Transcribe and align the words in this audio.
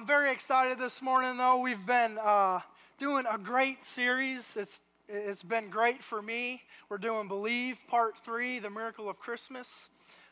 I'm 0.00 0.06
very 0.06 0.32
excited 0.32 0.78
this 0.78 1.02
morning, 1.02 1.36
though. 1.36 1.58
We've 1.58 1.84
been 1.84 2.16
uh, 2.16 2.60
doing 2.98 3.26
a 3.30 3.36
great 3.36 3.84
series. 3.84 4.56
It's, 4.56 4.80
it's 5.06 5.42
been 5.42 5.68
great 5.68 6.02
for 6.02 6.22
me. 6.22 6.62
We're 6.88 6.96
doing 6.96 7.28
Believe, 7.28 7.76
Part 7.86 8.16
3, 8.24 8.60
The 8.60 8.70
Miracle 8.70 9.10
of 9.10 9.18
Christmas. 9.18 9.90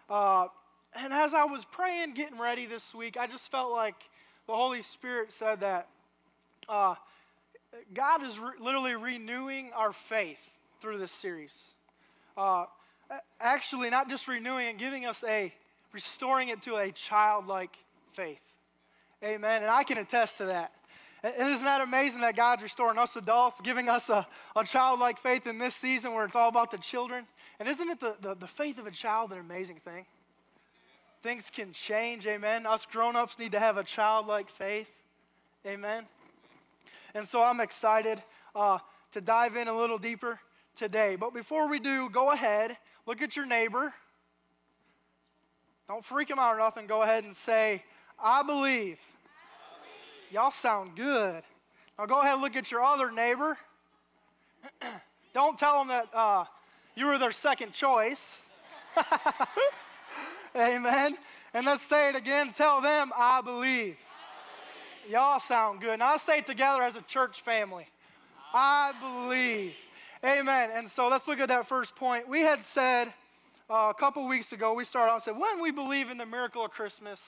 Uh, 0.08 0.46
and 0.94 1.12
as 1.12 1.34
I 1.34 1.44
was 1.44 1.66
praying, 1.66 2.14
getting 2.14 2.38
ready 2.38 2.64
this 2.64 2.94
week, 2.94 3.18
I 3.18 3.26
just 3.26 3.50
felt 3.50 3.70
like 3.70 3.96
the 4.46 4.54
Holy 4.54 4.80
Spirit 4.80 5.32
said 5.32 5.60
that 5.60 5.88
uh, 6.66 6.94
God 7.92 8.24
is 8.24 8.38
re- 8.38 8.53
literally 8.58 8.94
renewing 8.94 9.71
our 9.74 9.92
faith 9.92 10.40
through 10.80 10.96
this 10.96 11.12
series. 11.12 11.62
Uh, 12.38 12.64
actually, 13.38 13.90
not 13.90 14.08
just 14.08 14.28
renewing 14.28 14.66
it, 14.66 14.78
giving 14.78 15.04
us 15.04 15.22
a, 15.28 15.53
restoring 15.92 16.48
it 16.48 16.62
to 16.62 16.77
a 16.77 16.91
childlike 16.91 17.77
faith. 18.14 18.41
Amen. 19.23 19.62
And 19.62 19.70
I 19.70 19.82
can 19.82 19.98
attest 19.98 20.38
to 20.38 20.46
that. 20.46 20.73
And 21.23 21.51
isn't 21.51 21.65
that 21.65 21.80
amazing 21.80 22.20
that 22.20 22.37
God's 22.37 22.62
restoring 22.62 22.97
us 22.98 23.16
adults, 23.16 23.60
giving 23.60 23.88
us 23.88 24.09
a, 24.09 24.27
a 24.55 24.65
childlike 24.65 25.19
faith 25.19 25.47
in 25.47 25.59
this 25.59 25.74
season 25.74 26.12
where 26.12 26.24
it's 26.24 26.37
all 26.37 26.48
about 26.48 26.70
the 26.70 26.79
children? 26.79 27.27
And 27.59 27.69
isn't 27.69 27.88
it 27.88 27.98
the, 27.98 28.16
the, 28.20 28.34
the 28.37 28.46
faith 28.46 28.79
of 28.79 28.87
a 28.87 28.91
child 28.93 29.33
an 29.33 29.38
amazing 29.38 29.80
thing? 29.84 30.07
Things 31.20 31.51
can 31.51 31.73
change, 31.73 32.27
amen. 32.29 32.66
Us 32.66 32.87
grown 32.87 33.16
ups 33.16 33.37
need 33.38 33.51
to 33.52 33.59
have 33.59 33.77
a 33.77 33.83
childlike 33.83 34.48
faith, 34.48 34.91
amen. 35.66 36.05
And 37.15 37.27
so 37.27 37.43
I'm 37.43 37.59
excited 37.59 38.23
uh, 38.55 38.79
to 39.10 39.21
dive 39.21 39.57
in 39.57 39.66
a 39.66 39.77
little 39.77 39.98
deeper 39.98 40.38
today. 40.77 41.16
But 41.16 41.35
before 41.35 41.69
we 41.69 41.80
do, 41.80 42.09
go 42.10 42.30
ahead, 42.30 42.77
look 43.07 43.21
at 43.21 43.35
your 43.35 43.46
neighbor. 43.46 43.93
Don't 45.88 46.05
freak 46.05 46.30
him 46.30 46.38
out 46.38 46.55
or 46.55 46.59
nothing. 46.59 46.87
Go 46.87 47.02
ahead 47.02 47.24
and 47.24 47.35
say, 47.35 47.82
I 48.23 48.43
believe. 48.43 48.99
I 48.99 49.75
believe. 49.77 50.33
Y'all 50.33 50.51
sound 50.51 50.97
good. 50.97 51.43
Now 51.99 52.07
go 52.07 52.21
ahead 52.21 52.35
and 52.35 52.43
look 52.43 52.57
at 52.57 52.71
your 52.71 52.83
other 52.83 53.11
neighbor. 53.11 53.59
Don't 55.35 55.59
tell 55.59 55.79
them 55.79 55.88
that 55.88 56.09
uh, 56.15 56.45
you 56.95 57.07
were 57.07 57.19
their 57.19 57.33
second 57.33 57.73
choice. 57.73 58.38
Amen. 60.57 61.16
And 61.55 61.66
let's 61.66 61.83
say 61.83 62.09
it 62.09 62.16
again. 62.16 62.52
Tell 62.52 62.80
them, 62.80 63.13
I 63.16 63.41
believe. 63.41 63.60
I 63.60 65.05
believe. 65.05 65.12
Y'all 65.12 65.41
sound 65.41 65.80
good. 65.80 65.98
Now 65.98 66.12
let's 66.12 66.25
say 66.25 66.38
it 66.38 66.47
together 66.47 66.82
as 66.82 66.97
a 66.97 67.03
church 67.03 67.42
family. 67.42 67.86
I 68.53 68.92
believe. 69.00 69.75
Amen. 70.25 70.70
And 70.75 70.91
so 70.91 71.08
let's 71.08 71.28
look 71.28 71.38
at 71.38 71.48
that 71.48 71.69
first 71.69 71.94
point. 71.94 72.28
We 72.28 72.41
had 72.41 72.62
said 72.62 73.12
uh, 73.70 73.88
a 73.91 73.94
couple 73.94 74.27
weeks 74.27 74.53
ago, 74.53 74.72
we 74.75 74.84
started 74.84 75.10
out 75.10 75.14
and 75.16 75.22
said, 75.22 75.38
when 75.38 75.60
we 75.60 75.70
believe 75.70 76.10
in 76.10 76.19
the 76.19 76.27
miracle 76.27 76.64
of 76.64 76.70
Christmas, 76.70 77.22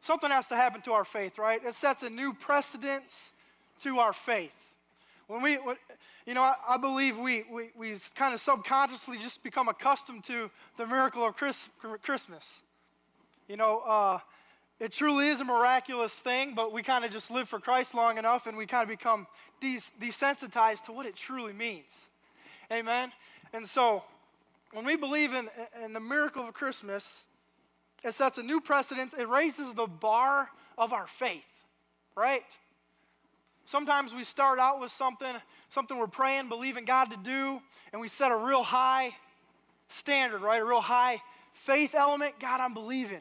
something 0.00 0.30
has 0.30 0.48
to 0.48 0.56
happen 0.56 0.80
to 0.82 0.92
our 0.92 1.04
faith, 1.04 1.38
right? 1.38 1.60
It 1.64 1.74
sets 1.74 2.02
a 2.02 2.10
new 2.10 2.32
precedence 2.32 3.32
to 3.80 3.98
our 3.98 4.12
faith. 4.12 4.52
When 5.26 5.42
we, 5.42 5.56
when, 5.56 5.76
you 6.26 6.34
know, 6.34 6.42
I, 6.42 6.54
I 6.68 6.76
believe 6.78 7.18
we, 7.18 7.44
we, 7.52 7.70
we 7.76 7.96
kind 8.14 8.34
of 8.34 8.40
subconsciously 8.40 9.18
just 9.18 9.42
become 9.42 9.68
accustomed 9.68 10.24
to 10.24 10.50
the 10.76 10.86
miracle 10.86 11.26
of 11.26 11.36
Chris, 11.36 11.68
Christmas. 12.02 12.62
You 13.46 13.56
know, 13.56 13.80
uh, 13.80 14.18
it 14.80 14.92
truly 14.92 15.28
is 15.28 15.40
a 15.40 15.44
miraculous 15.44 16.12
thing, 16.12 16.54
but 16.54 16.72
we 16.72 16.82
kind 16.82 17.04
of 17.04 17.10
just 17.10 17.30
live 17.30 17.48
for 17.48 17.58
Christ 17.58 17.94
long 17.94 18.16
enough 18.16 18.46
and 18.46 18.56
we 18.56 18.66
kind 18.66 18.82
of 18.82 18.88
become 18.88 19.26
des- 19.60 19.92
desensitized 20.00 20.84
to 20.84 20.92
what 20.92 21.04
it 21.04 21.16
truly 21.16 21.52
means. 21.52 21.92
Amen? 22.70 23.12
And 23.52 23.66
so, 23.66 24.04
when 24.72 24.84
we 24.84 24.96
believe 24.96 25.32
in, 25.32 25.48
in 25.82 25.92
the 25.94 26.00
miracle 26.00 26.46
of 26.46 26.54
Christmas, 26.54 27.24
it 28.04 28.14
sets 28.14 28.38
a 28.38 28.42
new 28.42 28.60
precedence. 28.60 29.14
It 29.18 29.28
raises 29.28 29.74
the 29.74 29.86
bar 29.86 30.50
of 30.76 30.92
our 30.92 31.06
faith, 31.06 31.46
right? 32.16 32.44
Sometimes 33.64 34.14
we 34.14 34.24
start 34.24 34.58
out 34.58 34.80
with 34.80 34.92
something, 34.92 35.34
something 35.68 35.98
we're 35.98 36.06
praying, 36.06 36.48
believing 36.48 36.84
God 36.84 37.10
to 37.10 37.16
do, 37.16 37.60
and 37.92 38.00
we 38.00 38.08
set 38.08 38.30
a 38.30 38.36
real 38.36 38.62
high 38.62 39.14
standard, 39.88 40.40
right? 40.40 40.60
A 40.60 40.64
real 40.64 40.80
high 40.80 41.20
faith 41.52 41.94
element. 41.94 42.34
God, 42.40 42.60
I'm 42.60 42.72
believing. 42.72 43.20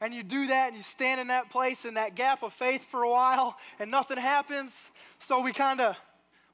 And 0.00 0.12
you 0.12 0.22
do 0.22 0.48
that 0.48 0.68
and 0.68 0.76
you 0.76 0.82
stand 0.82 1.20
in 1.20 1.28
that 1.28 1.50
place 1.50 1.84
in 1.84 1.94
that 1.94 2.14
gap 2.14 2.42
of 2.42 2.52
faith 2.52 2.84
for 2.90 3.04
a 3.04 3.10
while 3.10 3.56
and 3.78 3.90
nothing 3.90 4.18
happens. 4.18 4.90
So 5.18 5.40
we 5.40 5.52
kind 5.52 5.80
of, 5.80 5.96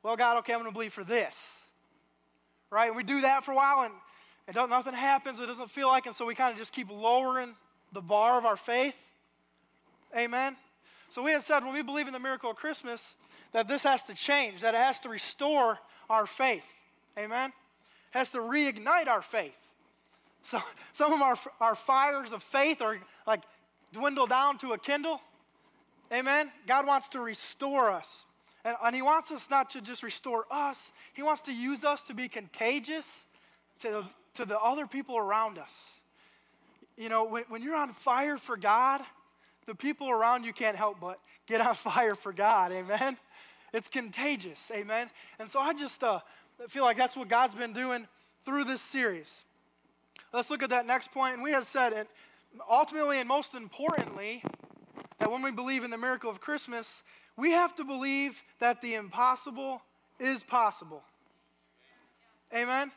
well, 0.03 0.17
God, 0.17 0.39
okay, 0.39 0.53
I'm 0.53 0.61
going 0.61 0.71
to 0.71 0.75
believe 0.75 0.93
for 0.93 1.05
this. 1.05 1.59
Right? 2.71 2.87
And 2.87 2.97
we 2.97 3.03
do 3.03 3.23
that 3.23 3.45
for 3.45 3.53
a 3.53 3.57
while 3.57 3.81
and 3.81 3.95
and 4.57 4.71
nothing 4.71 4.95
happens, 4.95 5.41
it 5.41 5.47
doesn't 5.47 5.71
feel 5.71 5.89
like, 5.89 6.07
and 6.07 6.15
so 6.15 6.27
we 6.27 6.35
kind 6.35 6.53
of 6.53 6.59
just 6.59 6.73
keep 6.73 6.91
lowering 6.91 7.55
the 7.93 8.01
bar 8.01 8.39
of 8.39 8.45
our 8.45 8.57
faith. 8.57 8.95
Amen. 10.17 10.57
So 11.09 11.23
we 11.23 11.33
had 11.33 11.43
said 11.43 11.65
when 11.65 11.75
we 11.75 11.83
believe 11.83 12.07
in 12.07 12.13
the 12.13 12.21
miracle 12.21 12.51
of 12.51 12.57
Christmas 12.57 13.17
that 13.53 13.69
this 13.69 13.83
has 13.83 14.03
to 14.05 14.15
change, 14.15 14.63
that 14.63 14.75
it 14.75 14.81
has 14.81 15.01
to 15.01 15.09
restore 15.09 15.79
our 16.09 16.27
faith. 16.27 16.65
Amen. 17.19 17.51
It 17.51 18.19
has 18.19 18.31
to 18.33 18.39
reignite 18.39 19.09
our 19.09 19.23
faith. 19.23 19.55
So 20.43 20.61
some 20.93 21.13
of 21.13 21.21
our, 21.23 21.37
our 21.61 21.75
fires 21.75 22.33
of 22.33 22.43
faith 22.43 22.81
are 22.81 22.99
like 23.27 23.43
dwindle 23.93 24.27
down 24.27 24.59
to 24.59 24.73
a 24.73 24.79
kindle. 24.79 25.21
Amen. 26.13 26.51
God 26.67 26.87
wants 26.87 27.09
to 27.11 27.21
restore 27.21 27.91
us. 27.91 28.27
And, 28.65 28.77
and 28.83 28.95
He 28.95 29.03
wants 29.03 29.31
us 29.31 29.49
not 29.49 29.71
to 29.71 29.81
just 29.81 30.03
restore 30.03 30.45
us, 30.51 30.91
He 31.13 31.23
wants 31.23 31.43
to 31.43 31.53
use 31.53 31.85
us 31.85 32.03
to 32.03 32.15
be 32.15 32.29
contagious 32.29 33.27
to, 33.81 34.05
to 34.41 34.47
the 34.47 34.59
other 34.59 34.87
people 34.87 35.17
around 35.17 35.59
us. 35.59 35.75
You 36.97 37.09
know, 37.09 37.25
when, 37.25 37.45
when 37.49 37.63
you're 37.63 37.77
on 37.77 37.93
fire 37.95 38.37
for 38.37 38.57
God, 38.57 39.01
the 39.67 39.75
people 39.75 40.11
around 40.11 40.45
you 40.45 40.53
can't 40.53 40.77
help 40.77 41.01
but 41.01 41.19
get 41.47 41.61
on 41.61 41.75
fire 41.77 42.15
for 42.15 42.33
God. 42.33 42.73
Amen. 42.73 43.17
It's 43.73 43.89
contagious. 43.89 44.71
Amen. 44.75 45.11
And 45.39 45.51
so 45.51 45.61
I 45.61 45.73
just 45.73 46.03
uh, 46.03 46.21
feel 46.69 46.83
like 46.83 46.97
that's 46.97 47.17
what 47.17 47.29
God's 47.29 47.55
been 47.55 47.73
doing 47.73 48.07
through 48.45 48.65
this 48.65 48.81
series. 48.81 49.31
Let's 50.33 50.51
look 50.51 50.63
at 50.63 50.71
that 50.71 50.87
next 50.87 51.13
point. 51.13 51.35
And 51.35 51.43
we 51.43 51.53
had 51.53 51.67
said, 51.67 51.93
and 51.93 52.09
ultimately 52.69 53.19
and 53.19 53.29
most 53.29 53.55
importantly, 53.55 54.43
that 55.19 55.31
when 55.31 55.43
we 55.43 55.51
believe 55.51 55.85
in 55.85 55.91
the 55.91 55.99
miracle 55.99 56.31
of 56.31 56.41
Christmas, 56.41 57.03
we 57.37 57.53
have 57.53 57.75
to 57.77 57.85
believe 57.85 58.43
that 58.59 58.81
the 58.81 58.95
impossible 58.95 59.83
is 60.19 60.43
possible. 60.43 61.03
Amen. 62.55 62.91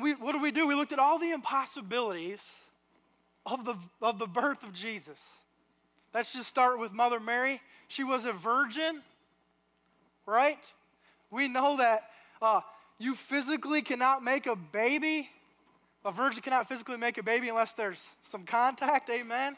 We, 0.00 0.14
what 0.14 0.32
do 0.32 0.38
we 0.40 0.50
do? 0.50 0.66
We 0.66 0.74
looked 0.74 0.92
at 0.92 0.98
all 0.98 1.18
the 1.18 1.30
impossibilities 1.30 2.42
of 3.46 3.64
the, 3.64 3.74
of 4.02 4.18
the 4.18 4.26
birth 4.26 4.62
of 4.62 4.72
Jesus. 4.72 5.20
Let's 6.14 6.32
just 6.32 6.48
start 6.48 6.78
with 6.78 6.92
Mother 6.92 7.20
Mary. 7.20 7.60
She 7.88 8.04
was 8.04 8.24
a 8.24 8.32
virgin, 8.32 9.02
right? 10.26 10.58
We 11.30 11.48
know 11.48 11.78
that 11.78 12.10
uh, 12.40 12.60
you 12.98 13.14
physically 13.14 13.82
cannot 13.82 14.22
make 14.22 14.46
a 14.46 14.56
baby. 14.56 15.28
A 16.04 16.12
virgin 16.12 16.42
cannot 16.42 16.68
physically 16.68 16.96
make 16.96 17.18
a 17.18 17.22
baby 17.22 17.48
unless 17.48 17.72
there's 17.72 18.06
some 18.22 18.44
contact, 18.44 19.10
amen? 19.10 19.56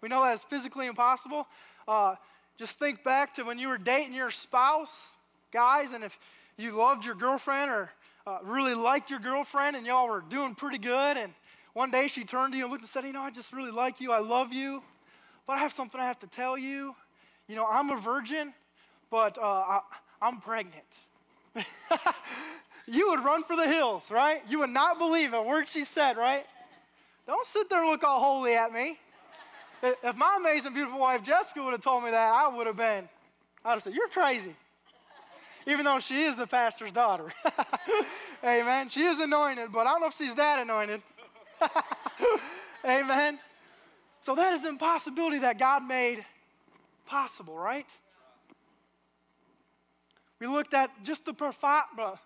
We 0.00 0.08
know 0.08 0.22
that's 0.22 0.44
physically 0.44 0.86
impossible. 0.86 1.46
Uh, 1.86 2.16
just 2.58 2.78
think 2.78 3.02
back 3.02 3.34
to 3.34 3.44
when 3.44 3.58
you 3.58 3.68
were 3.68 3.78
dating 3.78 4.14
your 4.14 4.30
spouse, 4.30 5.16
guys, 5.52 5.92
and 5.92 6.04
if 6.04 6.18
you 6.56 6.72
loved 6.72 7.04
your 7.04 7.14
girlfriend 7.14 7.70
or 7.70 7.90
uh, 8.26 8.38
really 8.44 8.74
liked 8.74 9.10
your 9.10 9.20
girlfriend 9.20 9.76
and 9.76 9.86
y'all 9.86 10.08
were 10.08 10.22
doing 10.28 10.54
pretty 10.54 10.78
good. 10.78 11.16
And 11.16 11.32
one 11.72 11.90
day 11.90 12.08
she 12.08 12.24
turned 12.24 12.52
to 12.52 12.58
you 12.58 12.64
and 12.64 12.70
looked 12.70 12.82
and 12.82 12.88
said, 12.88 13.04
You 13.04 13.12
know, 13.12 13.22
I 13.22 13.30
just 13.30 13.52
really 13.52 13.70
like 13.70 14.00
you. 14.00 14.12
I 14.12 14.18
love 14.18 14.52
you. 14.52 14.82
But 15.46 15.54
I 15.54 15.58
have 15.60 15.72
something 15.72 16.00
I 16.00 16.06
have 16.06 16.20
to 16.20 16.26
tell 16.26 16.56
you. 16.56 16.94
You 17.48 17.56
know, 17.56 17.66
I'm 17.66 17.90
a 17.90 17.96
virgin, 17.96 18.54
but 19.10 19.36
uh, 19.38 19.42
I, 19.42 19.80
I'm 20.20 20.40
pregnant. 20.40 20.84
you 22.86 23.10
would 23.10 23.24
run 23.24 23.42
for 23.42 23.56
the 23.56 23.66
hills, 23.66 24.10
right? 24.10 24.42
You 24.48 24.60
would 24.60 24.70
not 24.70 24.98
believe 24.98 25.34
a 25.34 25.42
word 25.42 25.68
she 25.68 25.84
said, 25.84 26.16
right? 26.16 26.46
Don't 27.26 27.46
sit 27.46 27.68
there 27.68 27.82
and 27.82 27.90
look 27.90 28.04
all 28.04 28.20
holy 28.20 28.54
at 28.54 28.72
me. 28.72 28.98
If 29.82 30.16
my 30.16 30.36
amazing, 30.38 30.74
beautiful 30.74 31.00
wife 31.00 31.24
Jessica 31.24 31.62
would 31.62 31.72
have 31.72 31.82
told 31.82 32.04
me 32.04 32.12
that, 32.12 32.32
I 32.32 32.46
would 32.46 32.68
have 32.68 32.76
been, 32.76 33.08
I'd 33.64 33.72
have 33.72 33.82
said, 33.82 33.94
You're 33.94 34.08
crazy 34.08 34.54
even 35.66 35.84
though 35.84 36.00
she 36.00 36.22
is 36.22 36.36
the 36.36 36.46
pastor's 36.46 36.92
daughter. 36.92 37.32
Amen. 38.44 38.88
She 38.88 39.02
is 39.02 39.20
anointed, 39.20 39.70
but 39.72 39.86
I 39.86 39.92
don't 39.92 40.00
know 40.00 40.08
if 40.08 40.16
she's 40.16 40.34
that 40.34 40.58
anointed. 40.58 41.02
Amen. 42.84 43.38
So 44.20 44.34
that 44.34 44.52
is 44.54 44.64
an 44.64 44.70
impossibility 44.70 45.38
that 45.38 45.58
God 45.58 45.84
made 45.84 46.24
possible, 47.06 47.56
right? 47.56 47.86
We 50.40 50.46
looked 50.48 50.74
at 50.74 50.90
just 51.04 51.24
the 51.24 51.32
proph- 51.32 51.74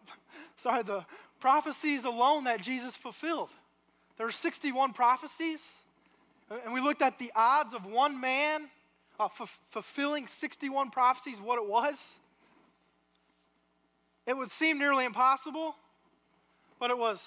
sorry, 0.56 0.82
the 0.82 1.04
prophecies 1.38 2.04
alone 2.04 2.44
that 2.44 2.62
Jesus 2.62 2.96
fulfilled. 2.96 3.50
There 4.16 4.26
were 4.26 4.32
61 4.32 4.94
prophecies, 4.94 5.66
and 6.64 6.72
we 6.72 6.80
looked 6.80 7.02
at 7.02 7.18
the 7.18 7.30
odds 7.36 7.74
of 7.74 7.84
one 7.84 8.18
man 8.18 8.68
uh, 9.20 9.26
f- 9.26 9.58
fulfilling 9.70 10.26
61 10.26 10.90
prophecies, 10.90 11.40
what 11.40 11.58
it 11.58 11.68
was. 11.68 11.96
It 14.26 14.37
would 14.37 14.50
seem 14.50 14.78
nearly 14.78 15.05
impossible, 15.05 15.76
but 16.81 16.90
it 16.90 16.99
was 16.99 17.25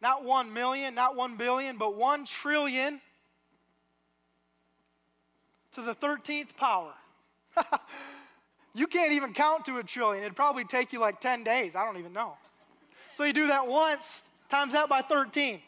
not 0.00 0.24
one 0.24 0.52
million, 0.52 0.94
not 0.94 1.14
one 1.14 1.36
billion, 1.36 1.78
but 1.78 1.96
one 1.96 2.24
trillion 2.24 3.00
to 5.74 5.82
the 5.82 5.94
13th 5.94 6.56
power. 6.56 6.92
you 8.74 8.86
can't 8.86 9.12
even 9.12 9.32
count 9.32 9.64
to 9.66 9.78
a 9.78 9.84
trillion. 9.84 10.24
It'd 10.24 10.36
probably 10.36 10.64
take 10.64 10.92
you 10.92 11.00
like 11.00 11.20
10 11.20 11.44
days. 11.44 11.76
I 11.76 11.84
don't 11.84 11.98
even 11.98 12.12
know. 12.12 12.34
So 13.16 13.24
you 13.24 13.32
do 13.32 13.46
that 13.46 13.66
once, 13.66 14.24
times 14.48 14.72
that 14.72 14.88
by 14.88 15.02
13. 15.02 15.60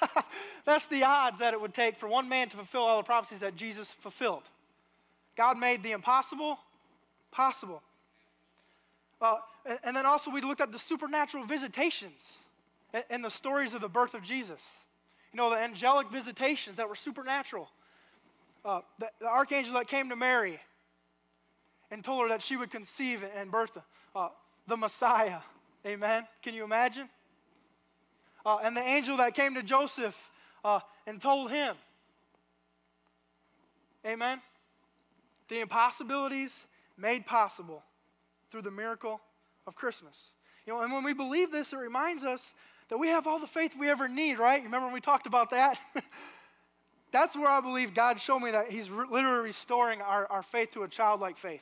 That's 0.64 0.86
the 0.88 1.04
odds 1.04 1.38
that 1.38 1.54
it 1.54 1.60
would 1.60 1.72
take 1.72 1.96
for 1.96 2.08
one 2.08 2.28
man 2.28 2.48
to 2.48 2.56
fulfill 2.56 2.82
all 2.82 2.98
the 2.98 3.06
prophecies 3.06 3.40
that 3.40 3.56
Jesus 3.56 3.90
fulfilled. 3.90 4.42
God 5.36 5.58
made 5.58 5.82
the 5.82 5.92
impossible 5.92 6.58
possible. 7.30 7.82
Uh, 9.20 9.36
and 9.82 9.96
then 9.96 10.06
also, 10.06 10.30
we 10.30 10.40
looked 10.40 10.60
at 10.60 10.72
the 10.72 10.78
supernatural 10.78 11.44
visitations 11.44 12.38
and 13.10 13.24
the 13.24 13.30
stories 13.30 13.74
of 13.74 13.80
the 13.80 13.88
birth 13.88 14.14
of 14.14 14.22
Jesus. 14.22 14.62
You 15.32 15.38
know, 15.38 15.50
the 15.50 15.56
angelic 15.56 16.10
visitations 16.10 16.76
that 16.76 16.88
were 16.88 16.94
supernatural. 16.94 17.68
Uh, 18.64 18.80
the, 18.98 19.10
the, 19.20 19.26
archangel 19.26 19.74
that 19.74 19.86
came 19.86 20.08
to 20.08 20.16
Mary 20.16 20.58
and 21.90 22.02
told 22.02 22.22
her 22.22 22.28
that 22.28 22.42
she 22.42 22.56
would 22.56 22.70
conceive 22.70 23.24
and 23.36 23.50
birth 23.50 23.72
the, 23.74 23.82
uh, 24.18 24.28
the 24.66 24.76
Messiah. 24.76 25.38
Amen. 25.86 26.26
Can 26.42 26.54
you 26.54 26.64
imagine? 26.64 27.08
Uh, 28.44 28.58
and 28.58 28.76
the 28.76 28.82
angel 28.82 29.16
that 29.18 29.34
came 29.34 29.54
to 29.54 29.62
Joseph 29.62 30.16
uh, 30.64 30.80
and 31.06 31.20
told 31.20 31.50
him. 31.50 31.76
Amen. 34.04 34.40
The 35.48 35.60
impossibilities 35.60 36.66
made 36.98 37.26
possible 37.26 37.82
through 38.56 38.62
the 38.62 38.70
miracle 38.70 39.20
of 39.66 39.74
Christmas. 39.74 40.32
You 40.64 40.72
know, 40.72 40.80
and 40.80 40.90
when 40.90 41.04
we 41.04 41.12
believe 41.12 41.52
this, 41.52 41.74
it 41.74 41.76
reminds 41.76 42.24
us 42.24 42.54
that 42.88 42.96
we 42.96 43.08
have 43.08 43.26
all 43.26 43.38
the 43.38 43.46
faith 43.46 43.74
we 43.78 43.90
ever 43.90 44.08
need, 44.08 44.38
right? 44.38 44.62
Remember 44.62 44.86
when 44.86 44.94
we 44.94 45.00
talked 45.00 45.26
about 45.26 45.50
that? 45.50 45.78
That's 47.12 47.36
where 47.36 47.50
I 47.50 47.60
believe 47.60 47.92
God 47.92 48.18
showed 48.18 48.38
me 48.38 48.52
that 48.52 48.70
He's 48.70 48.88
re- 48.88 49.04
literally 49.10 49.44
restoring 49.44 50.00
our, 50.00 50.26
our 50.28 50.42
faith 50.42 50.70
to 50.70 50.84
a 50.84 50.88
childlike 50.88 51.36
faith. 51.36 51.60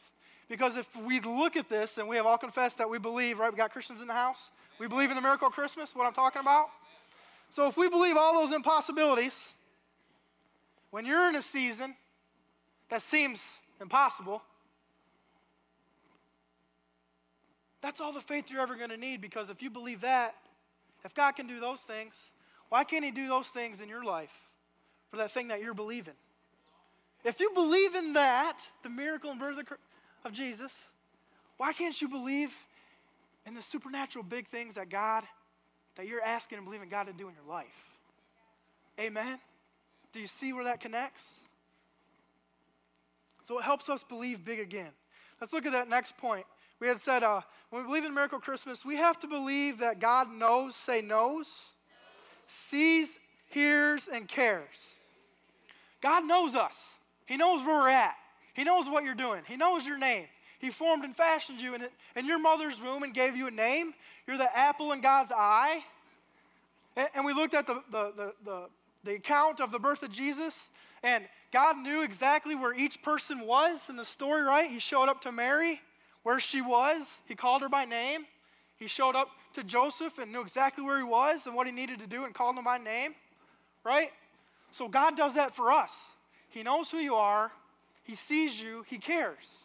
Because 0.48 0.76
if 0.76 0.86
we 0.96 1.18
look 1.18 1.56
at 1.56 1.68
this 1.68 1.98
and 1.98 2.06
we 2.06 2.14
have 2.14 2.26
all 2.26 2.38
confessed 2.38 2.78
that 2.78 2.88
we 2.88 2.98
believe, 2.98 3.40
right? 3.40 3.50
We 3.50 3.56
got 3.56 3.72
Christians 3.72 4.00
in 4.00 4.06
the 4.06 4.14
house. 4.14 4.50
We 4.78 4.86
believe 4.86 5.10
in 5.10 5.16
the 5.16 5.22
miracle 5.22 5.48
of 5.48 5.52
Christmas, 5.52 5.96
what 5.96 6.06
I'm 6.06 6.12
talking 6.12 6.42
about. 6.42 6.68
So 7.50 7.66
if 7.66 7.76
we 7.76 7.88
believe 7.88 8.16
all 8.16 8.40
those 8.40 8.54
impossibilities, 8.54 9.36
when 10.92 11.04
you're 11.04 11.28
in 11.28 11.34
a 11.34 11.42
season 11.42 11.96
that 12.88 13.02
seems 13.02 13.42
impossible, 13.80 14.42
That's 17.84 18.00
all 18.00 18.14
the 18.14 18.22
faith 18.22 18.46
you're 18.50 18.62
ever 18.62 18.76
going 18.76 18.88
to 18.88 18.96
need 18.96 19.20
because 19.20 19.50
if 19.50 19.60
you 19.60 19.68
believe 19.68 20.00
that, 20.00 20.34
if 21.04 21.12
God 21.12 21.32
can 21.32 21.46
do 21.46 21.60
those 21.60 21.80
things, 21.80 22.14
why 22.70 22.82
can't 22.82 23.04
He 23.04 23.10
do 23.10 23.28
those 23.28 23.48
things 23.48 23.82
in 23.82 23.90
your 23.90 24.02
life 24.02 24.32
for 25.10 25.18
that 25.18 25.32
thing 25.32 25.48
that 25.48 25.60
you're 25.60 25.74
believing? 25.74 26.14
If 27.24 27.40
you 27.40 27.50
believe 27.52 27.94
in 27.94 28.14
that, 28.14 28.56
the 28.82 28.88
miracle 28.88 29.30
and 29.30 29.38
birth 29.38 29.58
of 30.24 30.32
Jesus, 30.32 30.72
why 31.58 31.74
can't 31.74 32.00
you 32.00 32.08
believe 32.08 32.54
in 33.46 33.52
the 33.52 33.60
supernatural 33.60 34.24
big 34.24 34.48
things 34.48 34.76
that 34.76 34.88
God, 34.88 35.24
that 35.96 36.06
you're 36.06 36.22
asking 36.22 36.56
and 36.56 36.64
believing 36.64 36.88
God 36.88 37.06
to 37.08 37.12
do 37.12 37.28
in 37.28 37.34
your 37.34 37.54
life? 37.54 37.66
Amen? 38.98 39.38
Do 40.14 40.20
you 40.20 40.26
see 40.26 40.54
where 40.54 40.64
that 40.64 40.80
connects? 40.80 41.34
So 43.42 43.58
it 43.58 43.62
helps 43.62 43.90
us 43.90 44.02
believe 44.02 44.42
big 44.42 44.58
again. 44.58 44.92
Let's 45.38 45.52
look 45.52 45.66
at 45.66 45.72
that 45.72 45.90
next 45.90 46.16
point. 46.16 46.46
We 46.84 46.88
had 46.88 47.00
said, 47.00 47.22
uh, 47.22 47.40
when 47.70 47.80
we 47.80 47.88
believe 47.88 48.04
in 48.04 48.12
Miracle 48.12 48.38
Christmas, 48.38 48.84
we 48.84 48.96
have 48.96 49.18
to 49.20 49.26
believe 49.26 49.78
that 49.78 50.00
God 50.00 50.30
knows, 50.30 50.76
say 50.76 51.00
knows, 51.00 51.46
sees, 52.46 53.18
hears, 53.48 54.06
and 54.06 54.28
cares. 54.28 54.76
God 56.02 56.26
knows 56.26 56.54
us. 56.54 56.78
He 57.24 57.38
knows 57.38 57.64
where 57.64 57.76
we're 57.76 57.88
at. 57.88 58.16
He 58.52 58.64
knows 58.64 58.86
what 58.86 59.02
you're 59.02 59.14
doing. 59.14 59.40
He 59.48 59.56
knows 59.56 59.86
your 59.86 59.96
name. 59.96 60.26
He 60.58 60.68
formed 60.68 61.04
and 61.04 61.16
fashioned 61.16 61.58
you 61.58 61.74
in, 61.74 61.88
in 62.16 62.26
your 62.26 62.38
mother's 62.38 62.78
womb 62.78 63.02
and 63.02 63.14
gave 63.14 63.34
you 63.34 63.46
a 63.46 63.50
name. 63.50 63.94
You're 64.26 64.36
the 64.36 64.54
apple 64.54 64.92
in 64.92 65.00
God's 65.00 65.32
eye. 65.34 65.82
And, 66.96 67.08
and 67.14 67.24
we 67.24 67.32
looked 67.32 67.54
at 67.54 67.66
the, 67.66 67.82
the, 67.90 68.12
the, 68.14 68.34
the, 68.44 68.66
the 69.04 69.14
account 69.14 69.62
of 69.62 69.72
the 69.72 69.78
birth 69.78 70.02
of 70.02 70.10
Jesus, 70.10 70.68
and 71.02 71.24
God 71.50 71.78
knew 71.78 72.02
exactly 72.02 72.54
where 72.54 72.74
each 72.74 73.00
person 73.00 73.46
was 73.46 73.88
in 73.88 73.96
the 73.96 74.04
story, 74.04 74.42
right? 74.42 74.70
He 74.70 74.80
showed 74.80 75.08
up 75.08 75.22
to 75.22 75.32
Mary 75.32 75.80
where 76.24 76.40
she 76.40 76.60
was. 76.60 77.06
He 77.26 77.36
called 77.36 77.62
her 77.62 77.68
by 77.68 77.84
name. 77.84 78.26
He 78.76 78.88
showed 78.88 79.14
up 79.14 79.28
to 79.52 79.62
Joseph 79.62 80.18
and 80.18 80.32
knew 80.32 80.40
exactly 80.40 80.82
where 80.82 80.98
he 80.98 81.04
was 81.04 81.46
and 81.46 81.54
what 81.54 81.68
he 81.68 81.72
needed 81.72 82.00
to 82.00 82.08
do 82.08 82.24
and 82.24 82.34
called 82.34 82.58
him 82.58 82.64
by 82.64 82.78
name, 82.78 83.14
right? 83.84 84.10
So 84.72 84.88
God 84.88 85.16
does 85.16 85.36
that 85.36 85.54
for 85.54 85.70
us. 85.70 85.92
He 86.48 86.64
knows 86.64 86.90
who 86.90 86.98
you 86.98 87.14
are, 87.14 87.52
He 88.02 88.16
sees 88.16 88.60
you, 88.60 88.84
He 88.88 88.98
cares. 88.98 89.56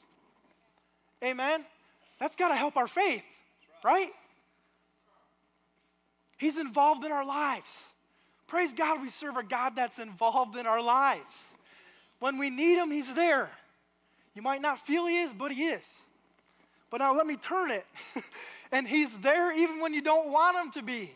Amen? 1.24 1.66
That's 2.20 2.36
got 2.36 2.50
to 2.50 2.56
help 2.56 2.78
our 2.78 2.88
faith, 2.88 3.24
right? 3.84 4.12
He's 6.38 6.58
involved 6.58 7.04
in 7.04 7.12
our 7.12 7.26
lives. 7.26 7.70
Praise 8.48 8.74
God, 8.74 9.02
we 9.02 9.10
serve 9.10 9.38
a 9.38 9.44
God 9.44 9.76
that's 9.76 10.00
involved 10.00 10.56
in 10.56 10.66
our 10.66 10.82
lives. 10.82 11.36
When 12.20 12.38
we 12.38 12.50
need 12.50 12.78
Him, 12.78 12.92
He's 12.92 13.14
there. 13.14 13.50
You 14.36 14.42
might 14.42 14.62
not 14.62 14.80
feel 14.80 15.06
He 15.06 15.20
is, 15.20 15.34
but 15.34 15.52
He 15.52 15.66
is. 15.66 15.86
But 16.90 16.98
now 16.98 17.16
let 17.16 17.28
me 17.28 17.36
turn 17.36 17.72
it. 17.72 17.86
and 18.72 18.88
he's 18.88 19.18
there 19.18 19.52
even 19.54 19.80
when 19.80 19.94
you 19.94 20.02
don't 20.02 20.32
want 20.32 20.58
him 20.58 20.72
to 20.72 20.82
be. 20.82 21.12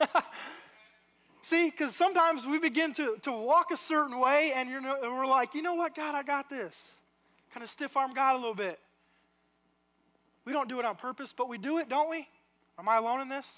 See, 1.42 1.70
because 1.70 1.94
sometimes 1.94 2.44
we 2.44 2.58
begin 2.58 2.92
to, 2.94 3.16
to 3.22 3.32
walk 3.32 3.70
a 3.70 3.76
certain 3.76 4.18
way 4.18 4.52
and 4.54 4.68
you're, 4.68 4.82
we're 4.82 5.26
like, 5.26 5.54
you 5.54 5.62
know 5.62 5.74
what, 5.74 5.94
God, 5.94 6.14
I 6.14 6.22
got 6.22 6.50
this. 6.50 6.92
Kind 7.52 7.62
of 7.62 7.70
stiff 7.70 7.96
arm 7.96 8.12
God 8.12 8.34
a 8.34 8.38
little 8.38 8.54
bit. 8.54 8.80
We 10.44 10.52
don't 10.52 10.68
do 10.68 10.78
it 10.80 10.84
on 10.84 10.96
purpose, 10.96 11.32
but 11.32 11.48
we 11.48 11.58
do 11.58 11.78
it, 11.78 11.88
don't 11.88 12.10
we? 12.10 12.26
Am 12.78 12.88
I 12.88 12.96
alone 12.96 13.20
in 13.20 13.28
this? 13.28 13.50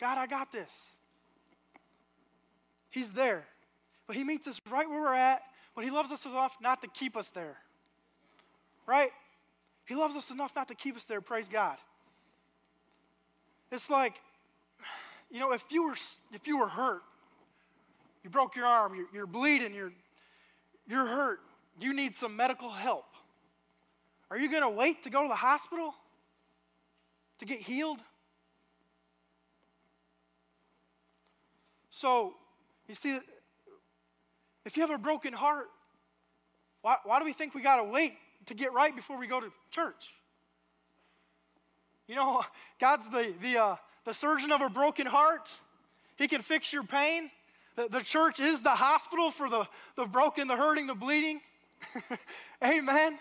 God, 0.00 0.18
I 0.18 0.26
got 0.26 0.52
this. 0.52 0.70
He's 2.90 3.12
there. 3.12 3.44
But 4.06 4.16
He 4.16 4.24
meets 4.24 4.46
us 4.46 4.60
right 4.70 4.88
where 4.88 5.00
we're 5.00 5.14
at, 5.14 5.42
but 5.74 5.84
He 5.84 5.90
loves 5.90 6.10
us 6.12 6.24
enough 6.24 6.56
not 6.60 6.80
to 6.82 6.88
keep 6.88 7.16
us 7.16 7.28
there 7.30 7.56
right? 8.86 9.10
He 9.86 9.94
loves 9.94 10.16
us 10.16 10.30
enough 10.30 10.52
not 10.54 10.68
to 10.68 10.74
keep 10.74 10.96
us 10.96 11.04
there, 11.04 11.20
praise 11.20 11.48
God. 11.48 11.76
It's 13.70 13.88
like, 13.88 14.14
you 15.30 15.40
know, 15.40 15.52
if 15.52 15.64
you 15.70 15.84
were, 15.84 15.94
if 16.32 16.46
you 16.46 16.58
were 16.58 16.68
hurt, 16.68 17.02
you 18.22 18.30
broke 18.30 18.54
your 18.54 18.66
arm, 18.66 18.94
you're, 18.94 19.06
you're 19.12 19.26
bleeding, 19.26 19.74
you're, 19.74 19.92
you're 20.86 21.06
hurt, 21.06 21.40
you 21.80 21.94
need 21.94 22.14
some 22.14 22.36
medical 22.36 22.68
help. 22.68 23.06
Are 24.30 24.38
you 24.38 24.50
going 24.50 24.62
to 24.62 24.68
wait 24.68 25.02
to 25.04 25.10
go 25.10 25.22
to 25.22 25.28
the 25.28 25.34
hospital 25.34 25.94
to 27.38 27.44
get 27.44 27.60
healed? 27.60 27.98
So, 31.90 32.34
you 32.88 32.94
see, 32.94 33.18
if 34.64 34.76
you 34.76 34.82
have 34.82 34.90
a 34.90 34.98
broken 34.98 35.32
heart, 35.32 35.68
why, 36.82 36.96
why 37.04 37.18
do 37.18 37.24
we 37.24 37.32
think 37.32 37.54
we 37.54 37.62
got 37.62 37.76
to 37.76 37.84
wait 37.84 38.14
to 38.46 38.54
get 38.54 38.72
right 38.72 38.94
before 38.94 39.18
we 39.18 39.26
go 39.26 39.40
to 39.40 39.50
church. 39.70 40.12
You 42.08 42.16
know, 42.16 42.42
God's 42.80 43.08
the, 43.10 43.32
the, 43.40 43.58
uh, 43.58 43.76
the 44.04 44.14
surgeon 44.14 44.52
of 44.52 44.60
a 44.60 44.68
broken 44.68 45.06
heart. 45.06 45.50
He 46.16 46.28
can 46.28 46.42
fix 46.42 46.72
your 46.72 46.82
pain. 46.82 47.30
The, 47.76 47.88
the 47.88 48.00
church 48.00 48.40
is 48.40 48.60
the 48.60 48.70
hospital 48.70 49.30
for 49.30 49.48
the, 49.48 49.66
the 49.96 50.06
broken, 50.06 50.48
the 50.48 50.56
hurting, 50.56 50.86
the 50.86 50.94
bleeding. 50.94 51.40
Amen. 52.64 53.18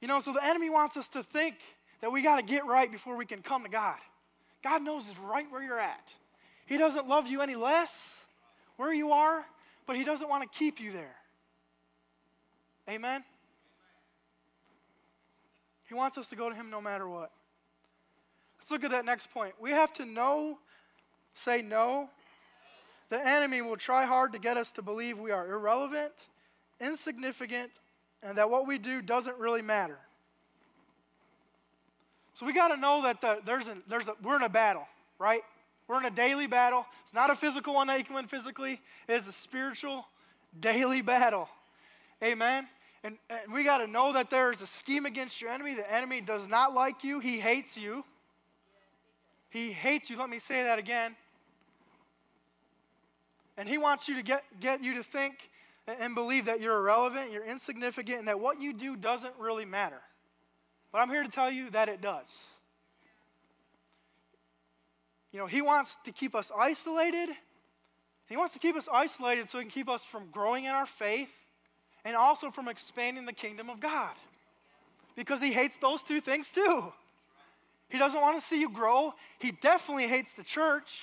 You 0.00 0.08
know, 0.08 0.20
so 0.20 0.32
the 0.32 0.44
enemy 0.44 0.70
wants 0.70 0.96
us 0.96 1.08
to 1.08 1.22
think 1.22 1.56
that 2.00 2.12
we 2.12 2.22
got 2.22 2.36
to 2.36 2.42
get 2.42 2.66
right 2.66 2.90
before 2.90 3.16
we 3.16 3.26
can 3.26 3.42
come 3.42 3.64
to 3.64 3.68
God. 3.68 3.96
God 4.62 4.82
knows 4.82 5.08
is 5.08 5.18
right 5.18 5.50
where 5.50 5.62
you're 5.62 5.80
at. 5.80 6.12
He 6.66 6.76
doesn't 6.76 7.08
love 7.08 7.26
you 7.26 7.40
any 7.40 7.54
less 7.54 8.24
where 8.76 8.92
you 8.92 9.12
are, 9.12 9.44
but 9.86 9.96
He 9.96 10.04
doesn't 10.04 10.28
want 10.28 10.50
to 10.50 10.58
keep 10.58 10.80
you 10.80 10.92
there. 10.92 11.15
Amen? 12.88 13.24
He 15.88 15.94
wants 15.94 16.18
us 16.18 16.28
to 16.28 16.36
go 16.36 16.48
to 16.48 16.54
Him 16.54 16.70
no 16.70 16.80
matter 16.80 17.08
what. 17.08 17.30
Let's 18.58 18.70
look 18.70 18.84
at 18.84 18.90
that 18.90 19.04
next 19.04 19.30
point. 19.32 19.54
We 19.60 19.70
have 19.70 19.92
to 19.94 20.04
know, 20.04 20.58
say 21.34 21.62
no. 21.62 22.10
The 23.08 23.24
enemy 23.24 23.62
will 23.62 23.76
try 23.76 24.04
hard 24.04 24.32
to 24.32 24.38
get 24.38 24.56
us 24.56 24.72
to 24.72 24.82
believe 24.82 25.18
we 25.18 25.30
are 25.30 25.48
irrelevant, 25.48 26.12
insignificant, 26.80 27.70
and 28.22 28.38
that 28.38 28.50
what 28.50 28.66
we 28.66 28.78
do 28.78 29.00
doesn't 29.00 29.38
really 29.38 29.62
matter. 29.62 29.98
So 32.34 32.44
we 32.44 32.52
got 32.52 32.68
to 32.68 32.76
know 32.76 33.02
that 33.02 33.20
the, 33.20 33.38
there's 33.46 33.68
a, 33.68 33.76
there's 33.88 34.08
a, 34.08 34.14
we're 34.22 34.36
in 34.36 34.42
a 34.42 34.48
battle, 34.48 34.86
right? 35.18 35.42
We're 35.88 35.98
in 36.00 36.04
a 36.06 36.10
daily 36.10 36.48
battle. 36.48 36.84
It's 37.04 37.14
not 37.14 37.30
a 37.30 37.36
physical 37.36 37.74
one 37.74 37.86
that 37.86 37.98
you 37.98 38.04
can 38.04 38.16
win 38.16 38.26
physically, 38.26 38.80
it 39.08 39.12
is 39.12 39.28
a 39.28 39.32
spiritual, 39.32 40.06
daily 40.58 41.02
battle. 41.02 41.48
Amen? 42.22 42.66
And, 43.06 43.18
and 43.30 43.52
we 43.52 43.62
got 43.62 43.78
to 43.78 43.86
know 43.86 44.14
that 44.14 44.30
there 44.30 44.50
is 44.50 44.60
a 44.60 44.66
scheme 44.66 45.06
against 45.06 45.40
your 45.40 45.48
enemy. 45.48 45.74
The 45.74 45.92
enemy 45.92 46.20
does 46.20 46.48
not 46.48 46.74
like 46.74 47.04
you, 47.04 47.20
he 47.20 47.38
hates 47.38 47.76
you. 47.76 48.04
He 49.48 49.70
hates 49.70 50.10
you. 50.10 50.18
Let 50.18 50.28
me 50.28 50.40
say 50.40 50.64
that 50.64 50.80
again. 50.80 51.14
And 53.56 53.68
he 53.68 53.78
wants 53.78 54.08
you 54.08 54.16
to 54.16 54.24
get, 54.24 54.42
get 54.58 54.82
you 54.82 54.94
to 54.94 55.04
think 55.04 55.36
and 55.86 56.16
believe 56.16 56.46
that 56.46 56.60
you're 56.60 56.76
irrelevant, 56.78 57.30
you're 57.30 57.44
insignificant, 57.44 58.18
and 58.18 58.26
that 58.26 58.40
what 58.40 58.60
you 58.60 58.72
do 58.72 58.96
doesn't 58.96 59.34
really 59.38 59.64
matter. 59.64 60.00
But 60.90 60.98
I'm 60.98 61.08
here 61.08 61.22
to 61.22 61.30
tell 61.30 61.50
you 61.50 61.70
that 61.70 61.88
it 61.88 62.00
does. 62.00 62.26
You 65.30 65.38
know, 65.38 65.46
he 65.46 65.62
wants 65.62 65.96
to 66.06 66.10
keep 66.10 66.34
us 66.34 66.50
isolated. 66.58 67.28
He 68.28 68.36
wants 68.36 68.52
to 68.54 68.58
keep 68.58 68.74
us 68.74 68.88
isolated 68.92 69.48
so 69.48 69.58
he 69.58 69.64
can 69.64 69.70
keep 69.70 69.88
us 69.88 70.04
from 70.04 70.26
growing 70.32 70.64
in 70.64 70.72
our 70.72 70.86
faith 70.86 71.30
and 72.06 72.14
also 72.14 72.52
from 72.52 72.68
expanding 72.68 73.26
the 73.26 73.32
kingdom 73.32 73.68
of 73.68 73.80
God. 73.80 74.14
Because 75.16 75.42
he 75.42 75.52
hates 75.52 75.76
those 75.76 76.02
two 76.02 76.20
things 76.20 76.52
too. 76.52 76.92
He 77.88 77.98
doesn't 77.98 78.20
want 78.20 78.40
to 78.40 78.46
see 78.46 78.60
you 78.60 78.70
grow. 78.70 79.12
He 79.40 79.50
definitely 79.50 80.06
hates 80.06 80.32
the 80.32 80.44
church. 80.44 81.00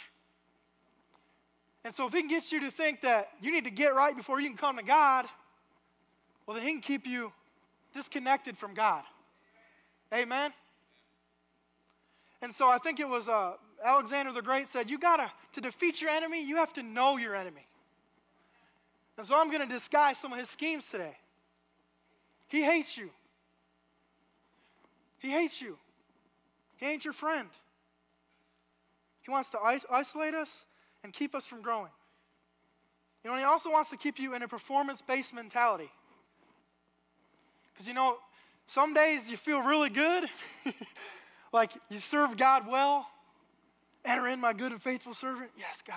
And 1.83 1.93
so, 1.93 2.07
if 2.07 2.13
he 2.13 2.21
can 2.21 2.29
get 2.29 2.53
you 2.53 2.61
to 2.61 2.71
think 2.71 3.01
that 3.01 3.31
you 3.41 3.51
need 3.51 3.65
to 3.65 3.69
get 3.69 3.93
right 3.93 4.15
before 4.15 4.39
you 4.39 4.47
can 4.47 4.57
come 4.57 4.77
to 4.77 4.83
God, 4.83 5.25
well, 6.47 6.55
then 6.55 6.65
he 6.65 6.71
can 6.71 6.81
keep 6.81 7.05
you 7.05 7.33
disconnected 7.93 8.57
from 8.57 8.73
God. 8.73 9.03
Amen? 10.13 10.53
And 12.41 12.55
so, 12.55 12.69
I 12.69 12.77
think 12.77 13.01
it 13.01 13.09
was 13.09 13.27
uh, 13.27 13.53
Alexander 13.83 14.31
the 14.31 14.41
Great 14.41 14.69
said, 14.69 14.89
You 14.89 14.97
got 14.97 15.17
to, 15.17 15.29
to 15.53 15.61
defeat 15.61 16.01
your 16.01 16.11
enemy, 16.11 16.45
you 16.45 16.55
have 16.55 16.71
to 16.73 16.83
know 16.83 17.17
your 17.17 17.35
enemy. 17.35 17.67
And 19.17 19.25
so, 19.25 19.37
I'm 19.37 19.49
going 19.49 19.61
to 19.61 19.71
disguise 19.71 20.17
some 20.17 20.33
of 20.33 20.39
his 20.39 20.49
schemes 20.49 20.89
today. 20.89 21.15
He 22.47 22.63
hates 22.63 22.97
you. 22.97 23.09
He 25.19 25.31
hates 25.31 25.61
you. 25.61 25.77
He 26.77 26.85
ain't 26.85 27.05
your 27.05 27.13
friend. 27.13 27.47
He 29.21 29.31
wants 29.31 29.49
to 29.51 29.59
isolate 29.89 30.33
us 30.33 30.65
and 31.03 31.13
keep 31.13 31.33
us 31.33 31.45
from 31.45 31.61
growing. 31.61 31.91
You 33.23 33.29
know, 33.29 33.35
and 33.35 33.41
he 33.41 33.45
also 33.45 33.71
wants 33.71 33.89
to 33.91 33.97
keep 33.97 34.19
you 34.19 34.35
in 34.35 34.43
a 34.43 34.47
performance 34.47 35.01
based 35.01 35.33
mentality. 35.33 35.89
Because, 37.73 37.87
you 37.87 37.93
know, 37.93 38.17
some 38.67 38.93
days 38.93 39.29
you 39.29 39.37
feel 39.37 39.61
really 39.61 39.89
good, 39.89 40.25
like 41.53 41.71
you 41.89 41.99
serve 41.99 42.37
God 42.37 42.67
well. 42.67 43.07
Enter 44.05 44.27
in, 44.27 44.41
my 44.41 44.51
good 44.51 44.73
and 44.73 44.81
faithful 44.81 45.13
servant. 45.13 45.51
Yes, 45.57 45.81
God. 45.87 45.95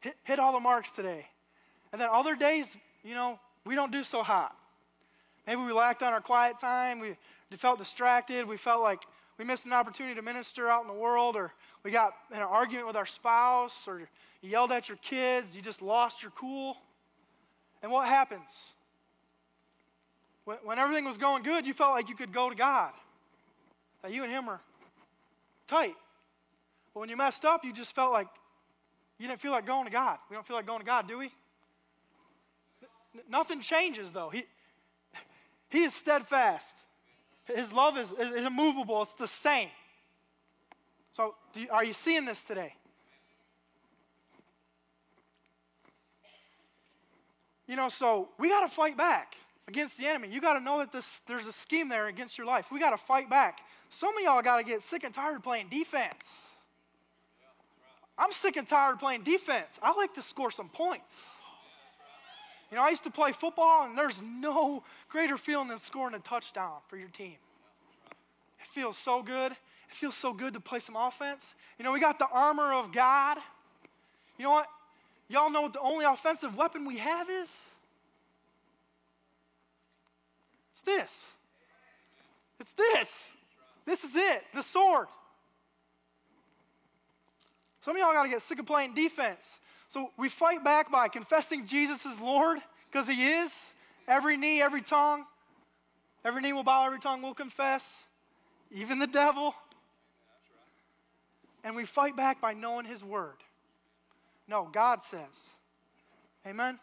Hit, 0.00 0.16
hit 0.24 0.38
all 0.38 0.52
the 0.52 0.60
marks 0.60 0.92
today. 0.92 1.26
And 1.92 2.00
then 2.00 2.08
other 2.10 2.34
days, 2.34 2.76
you 3.02 3.14
know, 3.14 3.38
we 3.64 3.74
don't 3.74 3.92
do 3.92 4.04
so 4.04 4.22
hot. 4.22 4.56
Maybe 5.46 5.62
we 5.62 5.72
lacked 5.72 6.02
on 6.02 6.12
our 6.12 6.20
quiet 6.20 6.58
time. 6.58 6.98
We 6.98 7.16
felt 7.56 7.78
distracted. 7.78 8.46
We 8.46 8.56
felt 8.56 8.82
like 8.82 9.00
we 9.38 9.44
missed 9.44 9.66
an 9.66 9.72
opportunity 9.72 10.14
to 10.14 10.22
minister 10.22 10.68
out 10.68 10.82
in 10.82 10.88
the 10.88 10.94
world, 10.94 11.36
or 11.36 11.52
we 11.82 11.90
got 11.90 12.14
in 12.30 12.38
an 12.38 12.42
argument 12.42 12.86
with 12.86 12.96
our 12.96 13.06
spouse, 13.06 13.86
or 13.86 14.00
you 14.00 14.06
yelled 14.50 14.72
at 14.72 14.88
your 14.88 14.98
kids, 14.98 15.54
you 15.54 15.60
just 15.60 15.82
lost 15.82 16.22
your 16.22 16.32
cool. 16.32 16.76
And 17.82 17.92
what 17.92 18.08
happens? 18.08 18.50
When, 20.44 20.56
when 20.64 20.78
everything 20.78 21.04
was 21.04 21.18
going 21.18 21.42
good, 21.42 21.66
you 21.66 21.74
felt 21.74 21.92
like 21.92 22.08
you 22.08 22.16
could 22.16 22.32
go 22.32 22.48
to 22.48 22.56
God. 22.56 22.92
That 24.02 24.12
you 24.12 24.22
and 24.22 24.32
Him 24.32 24.48
are 24.48 24.60
tight. 25.68 25.96
But 26.94 27.00
when 27.00 27.08
you 27.08 27.16
messed 27.16 27.44
up, 27.44 27.64
you 27.64 27.72
just 27.72 27.94
felt 27.94 28.12
like 28.12 28.28
you 29.18 29.28
didn't 29.28 29.40
feel 29.40 29.52
like 29.52 29.66
going 29.66 29.84
to 29.84 29.90
God. 29.90 30.18
We 30.30 30.34
don't 30.34 30.46
feel 30.46 30.56
like 30.56 30.66
going 30.66 30.80
to 30.80 30.86
God, 30.86 31.06
do 31.08 31.18
we? 31.18 31.30
Nothing 33.30 33.60
changes, 33.60 34.12
though. 34.12 34.30
He, 34.30 34.46
he 35.68 35.84
is 35.84 35.94
steadfast. 35.94 36.72
His 37.44 37.72
love 37.72 37.96
is, 37.96 38.10
is 38.12 38.44
immovable, 38.44 39.02
it's 39.02 39.12
the 39.14 39.28
same. 39.28 39.68
So, 41.12 41.34
you, 41.54 41.68
are 41.70 41.84
you 41.84 41.94
seeing 41.94 42.24
this 42.24 42.42
today? 42.42 42.74
You 47.66 47.76
know, 47.76 47.88
so 47.88 48.28
we 48.38 48.48
got 48.48 48.60
to 48.60 48.68
fight 48.68 48.96
back 48.96 49.34
against 49.66 49.98
the 49.98 50.06
enemy. 50.06 50.28
You 50.30 50.40
got 50.40 50.54
to 50.54 50.60
know 50.60 50.78
that 50.78 50.92
this, 50.92 51.22
there's 51.26 51.46
a 51.46 51.52
scheme 51.52 51.88
there 51.88 52.06
against 52.06 52.38
your 52.38 52.46
life. 52.46 52.66
We 52.70 52.78
got 52.78 52.90
to 52.90 52.96
fight 52.96 53.28
back. 53.28 53.60
Some 53.90 54.16
of 54.16 54.22
y'all 54.22 54.42
got 54.42 54.58
to 54.58 54.64
get 54.64 54.82
sick 54.82 55.04
and 55.04 55.12
tired 55.12 55.36
of 55.36 55.42
playing 55.42 55.68
defense. 55.68 56.30
I'm 58.18 58.32
sick 58.32 58.56
and 58.56 58.66
tired 58.66 58.94
of 58.94 58.98
playing 59.00 59.22
defense. 59.22 59.78
I 59.82 59.92
like 59.94 60.14
to 60.14 60.22
score 60.22 60.50
some 60.50 60.68
points. 60.68 61.22
You 62.70 62.76
know, 62.76 62.82
I 62.82 62.90
used 62.90 63.04
to 63.04 63.10
play 63.10 63.32
football, 63.32 63.86
and 63.86 63.96
there's 63.96 64.20
no 64.22 64.82
greater 65.08 65.36
feeling 65.36 65.68
than 65.68 65.78
scoring 65.78 66.14
a 66.14 66.18
touchdown 66.18 66.74
for 66.88 66.96
your 66.96 67.08
team. 67.08 67.36
It 68.60 68.66
feels 68.66 68.96
so 68.96 69.22
good. 69.22 69.52
It 69.52 69.94
feels 69.94 70.16
so 70.16 70.32
good 70.32 70.54
to 70.54 70.60
play 70.60 70.80
some 70.80 70.96
offense. 70.96 71.54
You 71.78 71.84
know, 71.84 71.92
we 71.92 72.00
got 72.00 72.18
the 72.18 72.26
armor 72.32 72.72
of 72.72 72.92
God. 72.92 73.38
You 74.38 74.44
know 74.44 74.50
what? 74.50 74.66
Y'all 75.28 75.50
know 75.50 75.62
what 75.62 75.72
the 75.72 75.80
only 75.80 76.04
offensive 76.04 76.56
weapon 76.56 76.84
we 76.84 76.98
have 76.98 77.30
is? 77.30 77.56
It's 80.72 80.82
this. 80.82 81.24
It's 82.60 82.72
this. 82.72 83.30
This 83.84 84.04
is 84.04 84.16
it, 84.16 84.42
the 84.52 84.62
sword. 84.62 85.06
Some 87.80 87.94
of 87.94 88.00
y'all 88.00 88.12
got 88.12 88.24
to 88.24 88.28
get 88.28 88.42
sick 88.42 88.58
of 88.58 88.66
playing 88.66 88.94
defense. 88.94 89.58
So 89.96 90.10
we 90.18 90.28
fight 90.28 90.62
back 90.62 90.92
by 90.92 91.08
confessing 91.08 91.64
Jesus 91.64 92.04
is 92.04 92.20
Lord, 92.20 92.58
because 92.92 93.08
He 93.08 93.28
is. 93.28 93.50
Every 94.06 94.36
knee, 94.36 94.60
every 94.60 94.82
tongue, 94.82 95.24
every 96.22 96.42
knee 96.42 96.52
will 96.52 96.64
bow, 96.64 96.84
every 96.84 97.00
tongue 97.00 97.22
will 97.22 97.32
confess, 97.32 97.82
even 98.70 98.98
the 98.98 99.06
devil. 99.06 99.54
And 101.64 101.74
we 101.74 101.86
fight 101.86 102.14
back 102.14 102.42
by 102.42 102.52
knowing 102.52 102.84
His 102.84 103.02
Word. 103.02 103.36
No, 104.46 104.68
God 104.70 105.02
says. 105.02 105.20
Amen? 106.46 106.78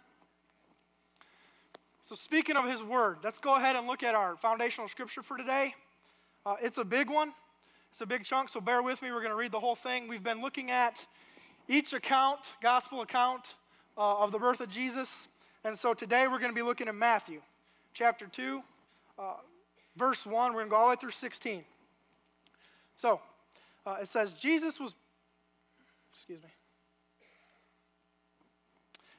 So, 2.01 2.15
speaking 2.15 2.55
of 2.55 2.67
His 2.67 2.82
Word, 2.82 3.20
let's 3.24 3.38
go 3.38 3.53
ahead 3.53 3.75
and 3.75 3.86
look 3.86 4.01
at 4.01 4.15
our 4.15 4.38
foundational 4.38 4.88
scripture 4.88 5.22
for 5.22 5.38
today. 5.38 5.75
Uh, 6.48 6.55
it's 6.63 6.79
a 6.79 6.84
big 6.84 7.12
one, 7.12 7.32
it's 7.91 8.01
a 8.01 8.08
big 8.08 8.24
chunk, 8.24 8.50
so 8.50 8.60
bear 8.60 8.82
with 8.82 9.03
me. 9.03 9.12
We're 9.12 9.20
going 9.20 9.29
to 9.29 9.36
read 9.36 9.51
the 9.51 9.60
whole 9.60 9.75
thing. 9.75 10.08
We've 10.08 10.24
been 10.24 10.41
looking 10.41 10.72
at 10.72 10.98
each 11.67 11.93
account, 11.93 12.39
gospel 12.62 13.01
account 13.01 13.55
uh, 13.98 14.20
of 14.20 14.32
the 14.32 14.39
birth 14.39 14.60
of 14.60 14.70
Jesus. 14.70 15.27
And 15.63 15.77
so 15.77 15.93
today 15.93 16.27
we're 16.27 16.39
going 16.39 16.51
to 16.51 16.55
be 16.55 16.62
looking 16.62 16.88
at 16.88 16.96
Matthew 16.96 17.41
chapter 17.93 18.27
2, 18.27 18.62
uh, 19.17 19.34
verse 19.96 20.25
1. 20.25 20.53
We're 20.53 20.60
going 20.60 20.65
to 20.65 20.70
go 20.72 20.75
all 20.75 20.88
the 20.88 20.89
way 20.91 20.96
through 21.00 21.12
16. 21.12 21.63
So 22.98 23.22
uh, 23.86 23.98
it 24.01 24.08
says, 24.08 24.34
Jesus 24.34 24.79
was, 24.79 24.93
excuse 26.13 26.41
me. 26.41 26.50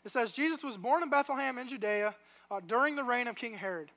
It 0.04 0.10
says, 0.10 0.32
Jesus 0.32 0.62
was 0.62 0.76
born 0.76 1.02
in 1.02 1.08
Bethlehem 1.08 1.56
in 1.56 1.68
Judea 1.68 2.14
uh, 2.50 2.60
during 2.66 2.94
the 2.94 3.04
reign 3.04 3.26
of 3.26 3.36
King 3.36 3.54
Herod. 3.54 3.90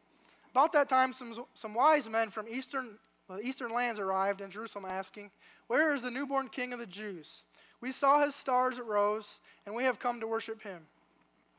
About 0.52 0.72
that 0.74 0.88
time, 0.88 1.12
some, 1.12 1.34
some 1.54 1.74
wise 1.74 2.10
men 2.10 2.30
from 2.30 2.48
eastern, 2.48 2.98
eastern 3.44 3.72
lands 3.72 4.00
arrived 4.00 4.40
in 4.40 4.50
Jerusalem 4.50 4.86
asking, 4.86 5.32
Where 5.68 5.94
is 5.94 6.04
the 6.04 6.12
newborn 6.12 6.48
king 6.48 6.72
of 6.72 6.80
the 6.80 6.88
Jews? 6.88 7.44
We 7.82 7.92
saw 7.92 8.26
his 8.26 8.36
stars 8.36 8.76
as 8.76 8.80
it 8.80 8.86
rose, 8.86 9.40
and 9.66 9.76
we 9.76 9.84
have 9.84 10.00
come 10.00 10.20
to 10.20 10.28
worship 10.28 10.62
him. 10.62 10.82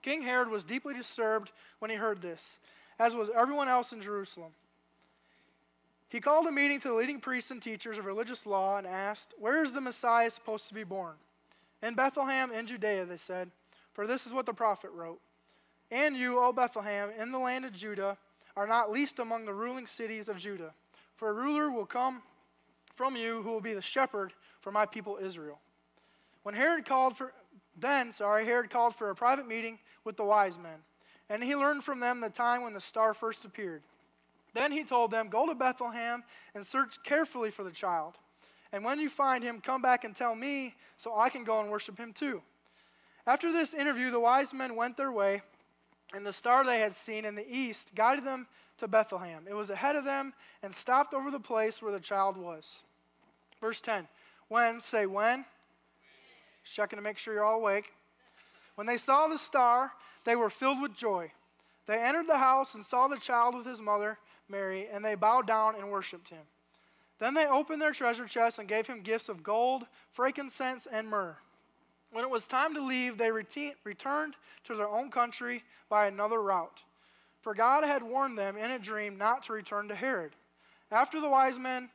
King 0.02 0.22
Herod 0.22 0.48
was 0.48 0.64
deeply 0.64 0.94
disturbed 0.94 1.52
when 1.78 1.90
he 1.90 1.96
heard 1.96 2.22
this, 2.22 2.58
as 2.98 3.14
was 3.14 3.30
everyone 3.34 3.68
else 3.68 3.92
in 3.92 4.02
Jerusalem. 4.02 4.52
He 6.08 6.20
called 6.20 6.46
a 6.46 6.52
meeting 6.52 6.80
to 6.80 6.88
the 6.88 6.94
leading 6.94 7.20
priests 7.20 7.50
and 7.50 7.62
teachers 7.62 7.98
of 7.98 8.06
religious 8.06 8.46
law 8.46 8.78
and 8.78 8.86
asked, 8.86 9.34
Where 9.38 9.62
is 9.62 9.72
the 9.72 9.80
Messiah 9.80 10.30
supposed 10.30 10.68
to 10.68 10.74
be 10.74 10.84
born? 10.84 11.14
In 11.82 11.94
Bethlehem 11.94 12.50
in 12.50 12.66
Judea, 12.66 13.04
they 13.04 13.18
said, 13.18 13.50
for 13.98 14.06
this 14.06 14.28
is 14.28 14.32
what 14.32 14.46
the 14.46 14.54
prophet 14.54 14.92
wrote. 14.92 15.18
And 15.90 16.16
you, 16.16 16.38
O 16.38 16.52
Bethlehem, 16.52 17.10
in 17.18 17.32
the 17.32 17.38
land 17.40 17.64
of 17.64 17.72
Judah, 17.72 18.16
are 18.56 18.68
not 18.68 18.92
least 18.92 19.18
among 19.18 19.44
the 19.44 19.52
ruling 19.52 19.88
cities 19.88 20.28
of 20.28 20.38
Judah, 20.38 20.72
for 21.16 21.30
a 21.30 21.32
ruler 21.32 21.68
will 21.68 21.84
come 21.84 22.22
from 22.94 23.16
you 23.16 23.42
who 23.42 23.50
will 23.50 23.60
be 23.60 23.74
the 23.74 23.82
shepherd 23.82 24.32
for 24.60 24.70
my 24.70 24.86
people 24.86 25.18
Israel. 25.20 25.58
When 26.48 26.54
Herod 26.54 26.86
called 26.86 27.14
for, 27.14 27.34
then, 27.76 28.10
sorry, 28.10 28.46
Herod 28.46 28.70
called 28.70 28.94
for 28.94 29.10
a 29.10 29.14
private 29.14 29.46
meeting 29.46 29.78
with 30.04 30.16
the 30.16 30.24
wise 30.24 30.56
men, 30.56 30.78
and 31.28 31.44
he 31.44 31.54
learned 31.54 31.84
from 31.84 32.00
them 32.00 32.20
the 32.20 32.30
time 32.30 32.62
when 32.62 32.72
the 32.72 32.80
star 32.80 33.12
first 33.12 33.44
appeared. 33.44 33.82
Then 34.54 34.72
he 34.72 34.82
told 34.82 35.10
them, 35.10 35.28
Go 35.28 35.46
to 35.46 35.54
Bethlehem 35.54 36.24
and 36.54 36.66
search 36.66 37.02
carefully 37.02 37.50
for 37.50 37.64
the 37.64 37.70
child. 37.70 38.14
And 38.72 38.82
when 38.82 38.98
you 38.98 39.10
find 39.10 39.44
him, 39.44 39.60
come 39.60 39.82
back 39.82 40.04
and 40.04 40.16
tell 40.16 40.34
me 40.34 40.74
so 40.96 41.14
I 41.14 41.28
can 41.28 41.44
go 41.44 41.60
and 41.60 41.68
worship 41.68 41.98
him 41.98 42.14
too. 42.14 42.40
After 43.26 43.52
this 43.52 43.74
interview, 43.74 44.10
the 44.10 44.18
wise 44.18 44.54
men 44.54 44.74
went 44.74 44.96
their 44.96 45.12
way, 45.12 45.42
and 46.14 46.24
the 46.24 46.32
star 46.32 46.64
they 46.64 46.80
had 46.80 46.94
seen 46.94 47.26
in 47.26 47.34
the 47.34 47.46
east 47.46 47.94
guided 47.94 48.24
them 48.24 48.46
to 48.78 48.88
Bethlehem. 48.88 49.44
It 49.46 49.54
was 49.54 49.68
ahead 49.68 49.96
of 49.96 50.06
them 50.06 50.32
and 50.62 50.74
stopped 50.74 51.12
over 51.12 51.30
the 51.30 51.40
place 51.40 51.82
where 51.82 51.92
the 51.92 52.00
child 52.00 52.38
was. 52.38 52.76
Verse 53.60 53.82
10 53.82 54.08
When, 54.48 54.80
say 54.80 55.04
when, 55.04 55.44
checking 56.68 56.98
to 56.98 57.02
make 57.02 57.18
sure 57.18 57.34
you're 57.34 57.44
all 57.44 57.60
awake. 57.60 57.92
When 58.74 58.86
they 58.86 58.96
saw 58.96 59.26
the 59.26 59.38
star, 59.38 59.92
they 60.24 60.36
were 60.36 60.50
filled 60.50 60.80
with 60.80 60.96
joy. 60.96 61.32
They 61.86 61.98
entered 61.98 62.26
the 62.26 62.38
house 62.38 62.74
and 62.74 62.84
saw 62.84 63.08
the 63.08 63.18
child 63.18 63.54
with 63.54 63.66
his 63.66 63.80
mother, 63.80 64.18
Mary, 64.48 64.86
and 64.92 65.04
they 65.04 65.14
bowed 65.14 65.46
down 65.46 65.74
and 65.74 65.90
worshiped 65.90 66.28
him. 66.28 66.44
Then 67.18 67.34
they 67.34 67.46
opened 67.46 67.82
their 67.82 67.92
treasure 67.92 68.26
chests 68.26 68.58
and 68.58 68.68
gave 68.68 68.86
him 68.86 69.00
gifts 69.00 69.28
of 69.28 69.42
gold, 69.42 69.84
frankincense, 70.12 70.86
and 70.90 71.08
myrrh. 71.08 71.36
When 72.12 72.24
it 72.24 72.30
was 72.30 72.46
time 72.46 72.74
to 72.74 72.84
leave, 72.84 73.18
they 73.18 73.30
rete- 73.30 73.74
returned 73.84 74.34
to 74.64 74.76
their 74.76 74.88
own 74.88 75.10
country 75.10 75.64
by 75.88 76.06
another 76.06 76.40
route. 76.40 76.82
For 77.40 77.54
God 77.54 77.84
had 77.84 78.02
warned 78.02 78.38
them 78.38 78.56
in 78.56 78.70
a 78.70 78.78
dream 78.78 79.18
not 79.18 79.42
to 79.44 79.52
return 79.52 79.88
to 79.88 79.94
Herod. 79.94 80.32
After 80.90 81.20
the 81.20 81.28
wise 81.28 81.58
men 81.58 81.90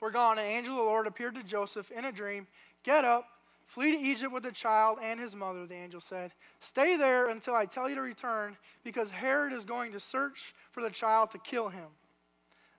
were 0.00 0.10
gone, 0.10 0.38
an 0.38 0.46
angel 0.46 0.74
of 0.74 0.78
the 0.78 0.84
Lord 0.84 1.06
appeared 1.06 1.34
to 1.34 1.42
Joseph 1.42 1.90
in 1.90 2.04
a 2.04 2.12
dream. 2.12 2.46
Get 2.82 3.04
up, 3.04 3.26
flee 3.70 3.92
to 3.92 4.02
Egypt 4.02 4.32
with 4.32 4.42
the 4.42 4.52
child 4.52 4.98
and 5.00 5.20
his 5.20 5.36
mother, 5.36 5.64
the 5.64 5.74
angel 5.74 6.00
said. 6.00 6.32
Stay 6.58 6.96
there 6.96 7.28
until 7.28 7.54
I 7.54 7.66
tell 7.66 7.88
you 7.88 7.94
to 7.94 8.02
return, 8.02 8.56
because 8.82 9.10
Herod 9.10 9.52
is 9.52 9.64
going 9.64 9.92
to 9.92 10.00
search 10.00 10.54
for 10.72 10.82
the 10.82 10.90
child 10.90 11.30
to 11.30 11.38
kill 11.38 11.68
him. 11.68 11.86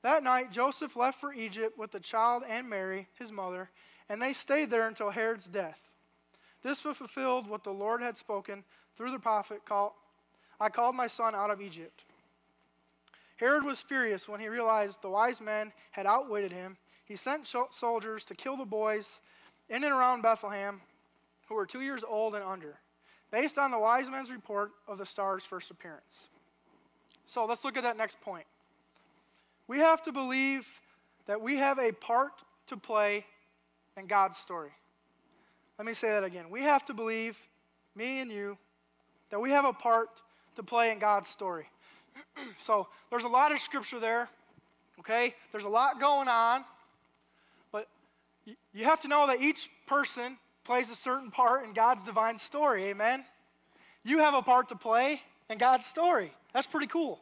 That 0.04 0.24
night, 0.24 0.52
Joseph 0.52 0.96
left 0.96 1.22
for 1.22 1.34
Egypt 1.34 1.78
with 1.78 1.92
the 1.92 2.00
child 2.00 2.44
and 2.48 2.70
Mary, 2.70 3.08
his 3.18 3.32
mother, 3.32 3.70
and 4.10 4.22
they 4.22 4.34
stayed 4.34 4.70
there 4.70 4.88
until 4.88 5.12
Herod's 5.12 5.48
death. 5.48 5.80
This 6.62 6.84
was 6.84 6.98
fulfilled 6.98 7.48
what 7.48 7.64
the 7.64 7.72
Lord 7.72 8.02
had 8.02 8.18
spoken 8.18 8.64
through 8.98 9.12
the 9.12 9.20
prophet 9.20 9.64
called, 9.64 9.94
I 10.60 10.70
called 10.70 10.96
my 10.96 11.08
son 11.08 11.34
out 11.34 11.50
of 11.50 11.62
Egypt. 11.62 12.04
Herod 13.38 13.64
was 13.64 13.80
furious 13.80 14.28
when 14.28 14.40
he 14.40 14.50
realized 14.50 15.02
the 15.02 15.10
wise 15.10 15.40
men 15.40 15.72
had 15.92 16.06
outwitted 16.06 16.52
him. 16.52 16.78
He 17.06 17.16
sent 17.16 17.48
soldiers 17.72 18.26
to 18.26 18.36
kill 18.36 18.58
the 18.58 18.66
boys 18.66 19.22
in 19.72 19.84
and 19.86 19.94
around 19.94 20.22
Bethlehem 20.22 20.82
who 21.48 21.56
were 21.56 21.66
two 21.66 21.82
years 21.82 22.04
old 22.08 22.36
and 22.36 22.44
under, 22.44 22.78
based 23.32 23.58
on 23.58 23.72
the 23.72 23.80
wise 23.80 24.10
men's 24.10 24.30
report 24.30 24.72
of 24.88 24.98
the 24.98 25.06
star's 25.06 25.46
first 25.46 25.72
appearance. 25.72 26.20
So 27.26 27.46
let's 27.46 27.64
look 27.64 27.78
at 27.78 27.84
that 27.84 27.98
next 27.98 28.20
point. 28.22 28.46
We 29.68 29.80
have 29.80 30.02
to 30.04 30.12
believe 30.12 30.68
that 31.26 31.42
we 31.42 31.56
have 31.58 31.80
a 31.80 31.94
part 31.94 32.44
to 32.68 32.78
play 32.78 33.26
in 33.98 34.08
God's 34.08 34.38
story. 34.38 34.72
Let 35.78 35.86
me 35.86 35.94
say 35.94 36.10
that 36.10 36.24
again. 36.24 36.50
We 36.50 36.62
have 36.62 36.86
to 36.86 36.94
believe, 36.94 37.38
me 37.96 38.20
and 38.20 38.30
you, 38.30 38.58
that 39.30 39.40
we 39.40 39.52
have 39.52 39.66
a 39.66 39.74
part 39.74 40.10
to 40.58 40.64
play 40.64 40.92
in 40.92 41.00
God's 41.00 41.30
story. 41.30 41.70
so 42.60 42.88
there's 43.10 43.24
a 43.24 43.30
lot 43.30 43.54
of 43.54 43.60
scripture 43.62 44.00
there, 44.00 44.30
okay? 45.00 45.34
There's 45.52 45.64
a 45.64 45.70
lot 45.70 46.00
going 46.00 46.28
on, 46.28 46.66
you 48.46 48.86
have 48.86 49.02
to 49.02 49.08
know 49.08 49.28
that 49.28 49.42
each 49.42 49.70
person 49.88 50.38
plays 50.64 50.90
a 50.90 50.96
certain 50.96 51.32
part 51.32 51.66
in 51.66 51.74
God's 51.74 52.04
divine 52.04 52.38
story, 52.38 52.86
amen? 52.86 53.26
You 54.04 54.20
have 54.20 54.34
a 54.34 54.42
part 54.42 54.70
to 54.70 54.76
play 54.76 55.22
in 55.50 55.58
God's 55.58 55.86
story. 55.86 56.32
That's 56.54 56.68
pretty 56.68 56.88
cool. 56.88 57.20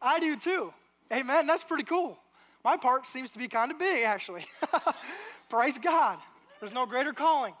I 0.00 0.20
do 0.20 0.36
too. 0.36 0.72
Amen. 1.12 1.46
That's 1.46 1.64
pretty 1.64 1.84
cool. 1.84 2.18
My 2.64 2.76
part 2.76 3.06
seems 3.06 3.30
to 3.32 3.38
be 3.38 3.48
kind 3.48 3.70
of 3.70 3.78
big, 3.78 4.04
actually. 4.04 4.46
Praise 5.50 5.76
God. 5.78 6.18
There's 6.60 6.72
no 6.72 6.86
greater 6.86 7.12
calling. 7.12 7.54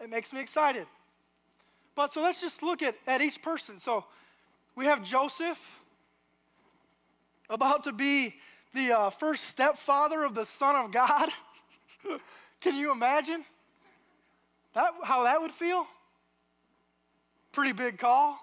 It 0.00 0.10
makes 0.10 0.32
me 0.32 0.40
excited. 0.40 0.86
But 1.94 2.12
so 2.12 2.22
let's 2.22 2.40
just 2.40 2.62
look 2.62 2.82
at, 2.82 2.94
at 3.06 3.20
each 3.20 3.42
person. 3.42 3.78
So 3.78 4.04
we 4.76 4.86
have 4.86 5.02
Joseph, 5.02 5.60
about 7.50 7.84
to 7.84 7.92
be 7.92 8.34
the 8.74 8.92
uh, 8.92 9.10
first 9.10 9.44
stepfather 9.44 10.24
of 10.24 10.34
the 10.34 10.46
Son 10.46 10.76
of 10.76 10.92
God. 10.92 11.30
Can 12.60 12.76
you 12.76 12.92
imagine 12.92 13.44
that, 14.74 14.92
how 15.04 15.24
that 15.24 15.40
would 15.40 15.52
feel? 15.52 15.86
Pretty 17.52 17.72
big 17.72 17.98
call. 17.98 18.38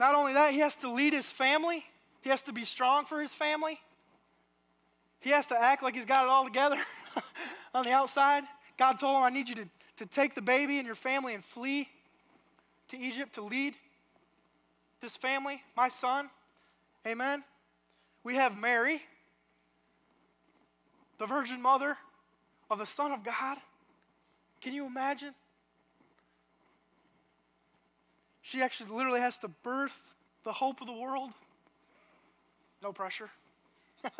Not 0.00 0.14
only 0.14 0.32
that, 0.34 0.52
he 0.52 0.60
has 0.60 0.76
to 0.76 0.90
lead 0.90 1.12
his 1.12 1.26
family, 1.26 1.84
he 2.22 2.30
has 2.30 2.42
to 2.42 2.52
be 2.52 2.64
strong 2.64 3.04
for 3.04 3.20
his 3.20 3.32
family. 3.32 3.78
He 5.20 5.30
has 5.30 5.46
to 5.46 5.58
act 5.58 5.82
like 5.82 5.94
he's 5.94 6.04
got 6.04 6.24
it 6.24 6.30
all 6.30 6.44
together 6.44 6.76
on 7.74 7.84
the 7.84 7.92
outside. 7.92 8.44
God 8.76 8.98
told 8.98 9.16
him, 9.16 9.22
I 9.22 9.30
need 9.30 9.48
you 9.48 9.54
to, 9.54 9.68
to 9.98 10.06
take 10.06 10.34
the 10.34 10.42
baby 10.42 10.76
and 10.76 10.86
your 10.86 10.94
family 10.94 11.32
and 11.32 11.42
flee 11.42 11.88
to 12.88 12.98
Egypt 12.98 13.34
to 13.36 13.42
lead 13.42 13.74
this 15.00 15.16
family, 15.16 15.62
my 15.76 15.88
son. 15.88 16.28
Amen. 17.06 17.42
We 18.22 18.34
have 18.34 18.58
Mary, 18.58 19.02
the 21.18 21.26
Virgin 21.26 21.62
Mother 21.62 21.96
of 22.70 22.78
the 22.78 22.86
Son 22.86 23.12
of 23.12 23.22
God. 23.24 23.58
Can 24.60 24.72
you 24.72 24.86
imagine? 24.86 25.34
She 28.42 28.62
actually 28.62 28.90
literally 28.90 29.20
has 29.20 29.38
to 29.38 29.48
birth 29.48 29.98
the 30.44 30.52
hope 30.52 30.80
of 30.80 30.86
the 30.86 30.92
world. 30.92 31.30
No 32.82 32.92
pressure. 32.92 33.30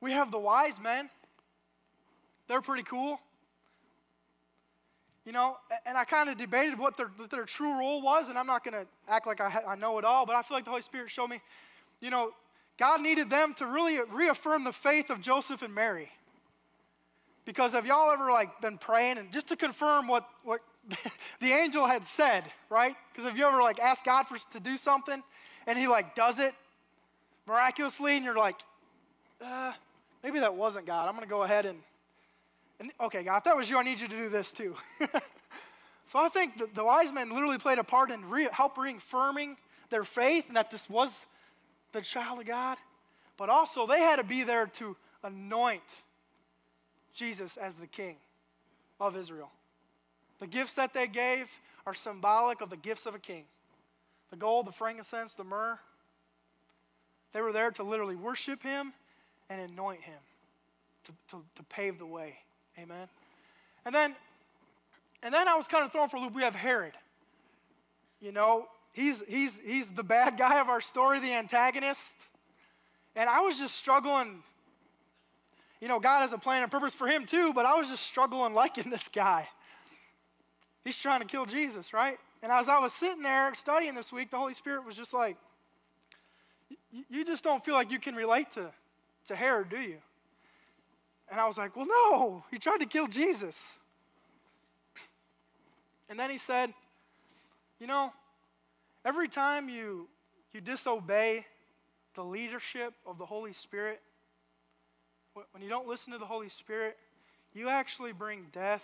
we 0.00 0.12
have 0.12 0.30
the 0.30 0.38
wise 0.38 0.80
men. 0.80 1.10
They're 2.48 2.62
pretty 2.62 2.84
cool. 2.84 3.20
You 5.26 5.32
know, 5.32 5.58
and 5.84 5.98
I 5.98 6.04
kind 6.04 6.30
of 6.30 6.38
debated 6.38 6.78
what 6.78 6.96
their, 6.96 7.10
what 7.16 7.28
their 7.28 7.44
true 7.44 7.78
role 7.78 8.00
was, 8.00 8.30
and 8.30 8.38
I'm 8.38 8.46
not 8.46 8.64
going 8.64 8.72
to 8.72 8.86
act 9.06 9.26
like 9.26 9.42
I, 9.42 9.62
I 9.68 9.74
know 9.74 9.98
it 9.98 10.04
all, 10.06 10.24
but 10.24 10.34
I 10.34 10.40
feel 10.40 10.56
like 10.56 10.64
the 10.64 10.70
Holy 10.70 10.80
Spirit 10.80 11.10
showed 11.10 11.28
me, 11.28 11.42
you 12.00 12.08
know, 12.08 12.32
God 12.78 13.00
needed 13.02 13.28
them 13.28 13.54
to 13.54 13.66
really 13.66 13.98
reaffirm 14.12 14.64
the 14.64 14.72
faith 14.72 15.10
of 15.10 15.20
Joseph 15.20 15.62
and 15.62 15.74
Mary. 15.74 16.10
Because 17.44 17.72
have 17.72 17.86
y'all 17.86 18.10
ever 18.10 18.30
like 18.30 18.60
been 18.60 18.78
praying 18.78 19.18
and 19.18 19.32
just 19.32 19.48
to 19.48 19.56
confirm 19.56 20.06
what, 20.06 20.28
what 20.44 20.60
the 21.40 21.52
angel 21.52 21.86
had 21.86 22.04
said, 22.04 22.44
right? 22.70 22.94
Because 23.12 23.28
have 23.28 23.36
you 23.36 23.46
ever 23.46 23.60
like 23.62 23.80
asked 23.80 24.04
God 24.04 24.24
for 24.24 24.38
to 24.52 24.60
do 24.60 24.76
something 24.76 25.22
and 25.66 25.78
he 25.78 25.88
like 25.88 26.14
does 26.14 26.38
it 26.38 26.54
miraculously 27.46 28.16
and 28.16 28.24
you're 28.24 28.36
like, 28.36 28.56
uh, 29.44 29.72
maybe 30.22 30.40
that 30.40 30.54
wasn't 30.54 30.86
God. 30.86 31.08
I'm 31.08 31.14
going 31.14 31.26
to 31.26 31.30
go 31.30 31.42
ahead 31.42 31.66
and, 31.66 31.78
and, 32.80 32.92
okay, 33.00 33.22
God, 33.24 33.38
if 33.38 33.44
that 33.44 33.56
was 33.56 33.68
you, 33.68 33.76
I 33.76 33.82
need 33.82 33.98
you 33.98 34.06
to 34.06 34.16
do 34.16 34.28
this 34.28 34.52
too. 34.52 34.76
so 36.04 36.18
I 36.18 36.28
think 36.28 36.58
the, 36.58 36.68
the, 36.74 36.84
wise 36.84 37.12
men 37.12 37.30
literally 37.30 37.58
played 37.58 37.78
a 37.78 37.84
part 37.84 38.10
in 38.10 38.28
re, 38.28 38.48
help 38.52 38.78
reaffirming 38.78 39.56
their 39.90 40.04
faith 40.04 40.46
and 40.48 40.56
that 40.56 40.70
this 40.70 40.88
was 40.88 41.26
the 41.92 42.00
child 42.00 42.40
of 42.40 42.46
God. 42.46 42.78
But 43.36 43.48
also 43.48 43.86
they 43.86 44.00
had 44.00 44.16
to 44.16 44.24
be 44.24 44.42
there 44.42 44.66
to 44.66 44.96
anoint 45.22 45.82
Jesus 47.14 47.56
as 47.56 47.76
the 47.76 47.86
king 47.86 48.16
of 49.00 49.16
Israel. 49.16 49.50
The 50.40 50.46
gifts 50.46 50.74
that 50.74 50.94
they 50.94 51.06
gave 51.06 51.48
are 51.86 51.94
symbolic 51.94 52.60
of 52.60 52.70
the 52.70 52.76
gifts 52.76 53.06
of 53.06 53.14
a 53.14 53.18
king 53.18 53.44
the 54.30 54.36
gold, 54.36 54.66
the 54.66 54.72
frankincense, 54.72 55.32
the 55.32 55.44
myrrh. 55.44 55.78
They 57.32 57.40
were 57.40 57.52
there 57.52 57.70
to 57.70 57.82
literally 57.82 58.16
worship 58.16 58.62
him 58.62 58.92
and 59.48 59.70
anoint 59.70 60.02
him 60.02 60.18
to, 61.04 61.12
to, 61.30 61.42
to 61.56 61.62
pave 61.64 61.98
the 61.98 62.04
way. 62.04 62.36
Amen. 62.78 63.08
And 63.86 63.94
then 63.94 64.14
and 65.22 65.34
then 65.34 65.48
I 65.48 65.54
was 65.54 65.66
kind 65.66 65.84
of 65.84 65.92
thrown 65.92 66.08
for 66.08 66.16
a 66.16 66.20
loop. 66.20 66.34
We 66.34 66.42
have 66.42 66.54
Herod. 66.54 66.92
You 68.20 68.32
know, 68.32 68.68
he's 68.98 69.22
he's 69.28 69.60
he's 69.64 69.88
the 69.90 70.02
bad 70.02 70.36
guy 70.36 70.60
of 70.60 70.68
our 70.68 70.80
story, 70.80 71.20
the 71.20 71.32
antagonist. 71.32 72.14
And 73.14 73.30
I 73.30 73.40
was 73.40 73.58
just 73.58 73.76
struggling. 73.76 74.42
You 75.80 75.88
know, 75.88 76.00
God 76.00 76.22
has 76.22 76.32
a 76.32 76.38
plan 76.38 76.62
and 76.62 76.70
purpose 76.70 76.94
for 76.94 77.06
him 77.06 77.24
too, 77.24 77.52
but 77.52 77.64
I 77.64 77.74
was 77.76 77.88
just 77.88 78.04
struggling 78.04 78.52
liking 78.54 78.90
this 78.90 79.08
guy. 79.08 79.48
He's 80.84 80.98
trying 80.98 81.20
to 81.20 81.26
kill 81.26 81.46
Jesus, 81.46 81.92
right? 81.92 82.18
And 82.42 82.50
as 82.50 82.68
I 82.68 82.78
was 82.78 82.92
sitting 82.92 83.22
there 83.22 83.54
studying 83.54 83.94
this 83.94 84.12
week, 84.12 84.30
the 84.30 84.38
Holy 84.38 84.54
Spirit 84.54 84.84
was 84.84 84.96
just 84.96 85.12
like, 85.12 85.36
You 87.08 87.24
just 87.24 87.44
don't 87.44 87.64
feel 87.64 87.74
like 87.74 87.90
you 87.90 88.00
can 88.00 88.14
relate 88.14 88.50
to, 88.52 88.70
to 89.28 89.36
Herod, 89.36 89.68
do 89.68 89.78
you? 89.78 89.98
And 91.30 91.38
I 91.38 91.46
was 91.46 91.58
like, 91.58 91.76
Well, 91.76 91.86
no, 91.86 92.44
he 92.50 92.58
tried 92.58 92.78
to 92.78 92.86
kill 92.86 93.06
Jesus. 93.06 93.78
And 96.10 96.18
then 96.18 96.30
he 96.30 96.38
said, 96.38 96.72
You 97.78 97.86
know, 97.86 98.12
every 99.04 99.28
time 99.28 99.68
you, 99.68 100.08
you 100.52 100.60
disobey 100.60 101.46
the 102.14 102.24
leadership 102.24 102.94
of 103.06 103.18
the 103.18 103.26
Holy 103.26 103.52
Spirit, 103.52 104.00
when 105.52 105.62
you 105.62 105.68
don't 105.68 105.86
listen 105.86 106.12
to 106.12 106.18
the 106.18 106.26
Holy 106.26 106.48
Spirit, 106.48 106.96
you 107.54 107.68
actually 107.68 108.12
bring 108.12 108.46
death 108.52 108.82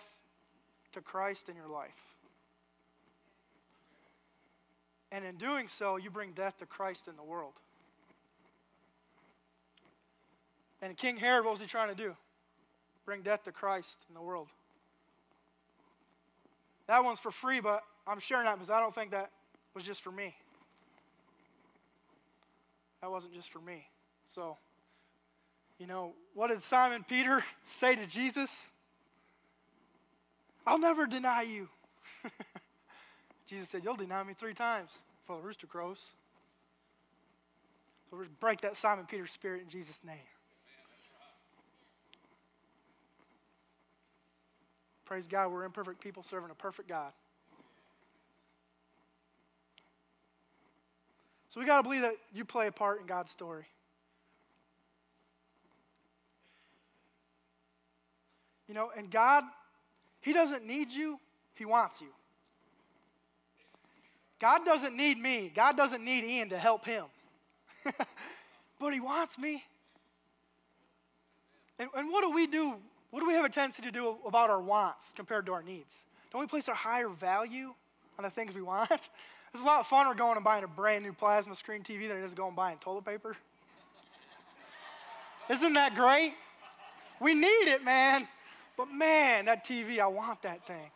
to 0.93 1.01
Christ 1.01 1.49
in 1.49 1.55
your 1.55 1.67
life. 1.67 1.91
And 5.11 5.23
in 5.23 5.35
doing 5.35 5.67
so, 5.67 5.97
you 5.97 6.09
bring 6.09 6.31
death 6.31 6.57
to 6.59 6.65
Christ 6.65 7.07
in 7.07 7.15
the 7.15 7.23
world. 7.23 7.53
And 10.81 10.95
King 10.95 11.17
Herod, 11.17 11.45
what 11.45 11.51
was 11.51 11.61
he 11.61 11.67
trying 11.67 11.89
to 11.89 11.95
do? 11.95 12.15
Bring 13.05 13.21
death 13.21 13.43
to 13.45 13.51
Christ 13.51 13.97
in 14.09 14.15
the 14.15 14.21
world. 14.21 14.47
That 16.87 17.03
one's 17.03 17.19
for 17.19 17.31
free, 17.31 17.59
but 17.59 17.83
I'm 18.07 18.19
sharing 18.19 18.45
that 18.45 18.55
because 18.55 18.69
I 18.69 18.79
don't 18.79 18.93
think 18.93 19.11
that 19.11 19.31
was 19.75 19.83
just 19.83 20.01
for 20.01 20.11
me. 20.11 20.33
That 23.01 23.11
wasn't 23.11 23.33
just 23.33 23.51
for 23.51 23.59
me. 23.59 23.85
So, 24.27 24.57
you 25.77 25.85
know, 25.85 26.13
what 26.33 26.47
did 26.47 26.61
Simon 26.61 27.05
Peter 27.07 27.43
say 27.67 27.95
to 27.95 28.07
Jesus? 28.07 28.63
I'll 30.65 30.79
never 30.79 31.05
deny 31.05 31.43
you. 31.43 31.69
Jesus 33.47 33.69
said, 33.69 33.83
You'll 33.83 33.95
deny 33.95 34.23
me 34.23 34.33
three 34.33 34.55
times 34.55 34.97
before 35.21 35.37
the 35.39 35.45
rooster 35.45 35.67
crows. 35.67 36.03
So 38.09 38.17
we're 38.17 38.25
break 38.39 38.61
that 38.61 38.77
Simon 38.77 39.05
Peter 39.05 39.27
spirit 39.27 39.61
in 39.61 39.69
Jesus' 39.69 40.01
name. 40.03 40.17
Praise 45.05 45.27
God, 45.27 45.51
we're 45.51 45.65
imperfect 45.65 46.01
people 46.01 46.23
serving 46.23 46.49
a 46.49 46.55
perfect 46.55 46.89
God. 46.89 47.11
So 51.55 51.61
we 51.61 51.65
got 51.65 51.77
to 51.77 51.83
believe 51.83 52.01
that 52.01 52.17
you 52.33 52.43
play 52.43 52.67
a 52.67 52.71
part 52.71 52.99
in 52.99 53.07
God's 53.07 53.31
story. 53.31 53.63
You 58.67 58.73
know, 58.73 58.91
and 58.97 59.09
God, 59.09 59.45
He 60.19 60.33
doesn't 60.33 60.67
need 60.67 60.91
you, 60.91 61.17
He 61.53 61.63
wants 61.63 62.01
you. 62.01 62.07
God 64.41 64.65
doesn't 64.65 64.97
need 64.97 65.17
me. 65.17 65.49
God 65.55 65.77
doesn't 65.77 66.03
need 66.03 66.25
Ian 66.25 66.49
to 66.49 66.57
help 66.57 66.83
him. 66.83 67.05
but 68.77 68.93
He 68.93 68.99
wants 68.99 69.37
me. 69.37 69.63
And, 71.79 71.87
and 71.95 72.11
what 72.11 72.21
do 72.21 72.31
we 72.31 72.47
do? 72.47 72.73
What 73.11 73.21
do 73.21 73.27
we 73.27 73.33
have 73.33 73.45
a 73.45 73.49
tendency 73.49 73.81
to 73.83 73.91
do 73.91 74.17
about 74.27 74.49
our 74.49 74.59
wants 74.59 75.13
compared 75.15 75.45
to 75.45 75.53
our 75.53 75.63
needs? 75.63 75.95
Don't 76.33 76.41
we 76.41 76.47
place 76.47 76.67
a 76.67 76.73
higher 76.73 77.07
value 77.07 77.73
on 78.19 78.23
the 78.23 78.29
things 78.29 78.53
we 78.53 78.61
want? 78.61 79.09
It's 79.55 79.63
a 79.63 79.65
lot 79.65 79.89
of 79.89 80.17
going 80.17 80.35
and 80.35 80.43
buying 80.43 80.65
a 80.65 80.67
brand 80.67 81.05
new 81.05 81.13
plasma 81.13 81.55
screen 81.55 81.81
TV 81.81 82.09
than 82.09 82.17
it 82.17 82.25
is 82.25 82.33
going 82.33 82.49
and 82.49 82.57
buying 82.57 82.77
toilet 82.79 83.05
paper. 83.05 83.37
Isn't 85.49 85.71
that 85.73 85.95
great? 85.95 86.33
We 87.21 87.33
need 87.33 87.69
it, 87.69 87.81
man. 87.81 88.27
But 88.75 88.91
man, 88.91 89.45
that 89.45 89.65
TV, 89.65 89.99
I 89.99 90.07
want 90.07 90.41
that 90.41 90.67
thing. 90.67 90.91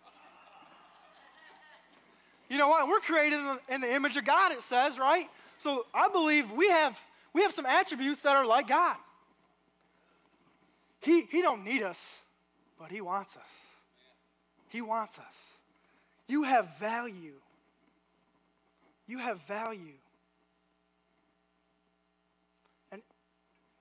You 2.50 2.58
know 2.58 2.68
what? 2.68 2.90
We're 2.90 3.00
created 3.00 3.40
in 3.70 3.80
the 3.80 3.96
image 3.96 4.18
of 4.18 4.26
God, 4.26 4.52
it 4.52 4.62
says, 4.62 5.00
right? 5.00 5.30
So 5.58 5.86
I 5.94 6.10
believe 6.10 6.52
we 6.52 6.68
have, 6.68 7.00
we 7.32 7.44
have 7.44 7.54
some 7.54 7.66
attributes 7.66 8.24
that 8.24 8.36
are 8.36 8.46
like 8.46 8.68
God. 8.68 8.98
He, 11.00 11.22
he 11.32 11.42
don't 11.42 11.64
need 11.64 11.82
us, 11.82 12.14
but 12.78 12.92
he 12.92 13.00
wants 13.00 13.38
us. 13.38 13.52
He 14.68 14.82
wants 14.82 15.18
us. 15.18 15.36
You 16.28 16.44
have 16.44 16.78
value. 16.78 17.36
You 19.10 19.18
have 19.18 19.42
value. 19.48 19.98
And 22.92 23.02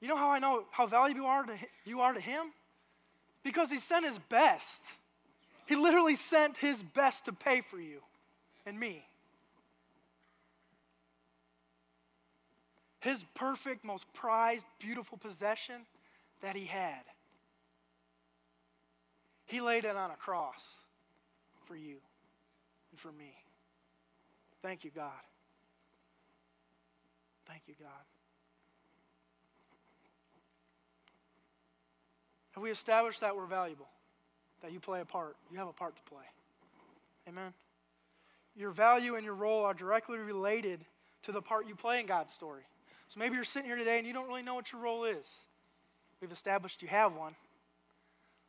you 0.01 0.09
know 0.09 0.17
how 0.17 0.31
I 0.31 0.39
know 0.39 0.65
how 0.71 0.87
valuable 0.87 1.21
you 1.21 1.27
are 1.27 1.45
to, 1.45 1.53
you 1.85 2.01
are 2.01 2.15
to 2.15 2.21
him? 2.21 2.47
Because 3.45 3.71
he 3.71 3.79
sent 3.79 4.07
his 4.07 4.19
best. 4.31 4.83
He 5.67 5.77
literally 5.77 6.17
sent 6.17 6.57
his 6.57 6.83
best 6.83 7.27
to 7.27 7.35
pay 7.35 7.61
for 7.61 7.79
you 7.79 8.01
and 8.65 8.81
me. 8.81 9.05
His 13.01 13.23
perfect, 13.35 13.85
most 13.85 14.11
prized, 14.15 14.65
beautiful 14.79 15.19
possession 15.19 15.83
that 16.41 16.57
he 16.57 16.65
had. 16.65 17.03
He 19.45 19.61
laid 19.61 19.85
it 19.85 19.95
on 19.95 20.11
a 20.11 20.17
cross 20.17 20.63
for 21.67 21.77
you 21.77 21.97
and 22.93 22.99
for 22.99 23.13
me. 23.13 23.35
Thank 24.63 24.85
you, 24.85 24.91
God. 24.95 25.13
Thank 27.47 27.63
you, 27.67 27.75
God. 27.81 27.89
Have 32.53 32.63
we 32.63 32.71
established 32.71 33.21
that 33.21 33.37
we're 33.37 33.47
valuable? 33.47 33.89
That 34.63 34.73
you 34.73 34.81
play 34.81 35.01
a 35.01 35.05
part? 35.05 35.37
You 35.51 35.59
have 35.59 35.69
a 35.69 35.73
part 35.73 35.95
to 35.97 36.03
play. 36.03 36.25
Amen. 37.29 37.53
Your 38.57 38.71
value 38.71 39.15
and 39.15 39.25
your 39.25 39.35
role 39.35 39.65
are 39.65 39.75
directly 39.75 40.19
related 40.19 40.85
to 41.23 41.33
the 41.33 41.41
part 41.41 41.69
you 41.69 41.77
play 41.77 42.01
in 42.01 42.07
God's 42.07 42.33
story. 42.33 42.63
So 43.09 43.21
maybe 43.21 43.37
you're 43.37 43.45
sitting 43.45 43.69
here 43.69 43.77
today 43.77 43.99
and 43.99 44.07
you 44.07 44.13
don't 44.13 44.27
really 44.27 44.43
know 44.43 44.55
what 44.55 44.73
your 44.73 44.81
role 44.81 45.05
is. 45.05 45.27
We've 46.21 46.33
established 46.33 46.83
you 46.83 46.89
have 46.89 47.15
one. 47.15 47.35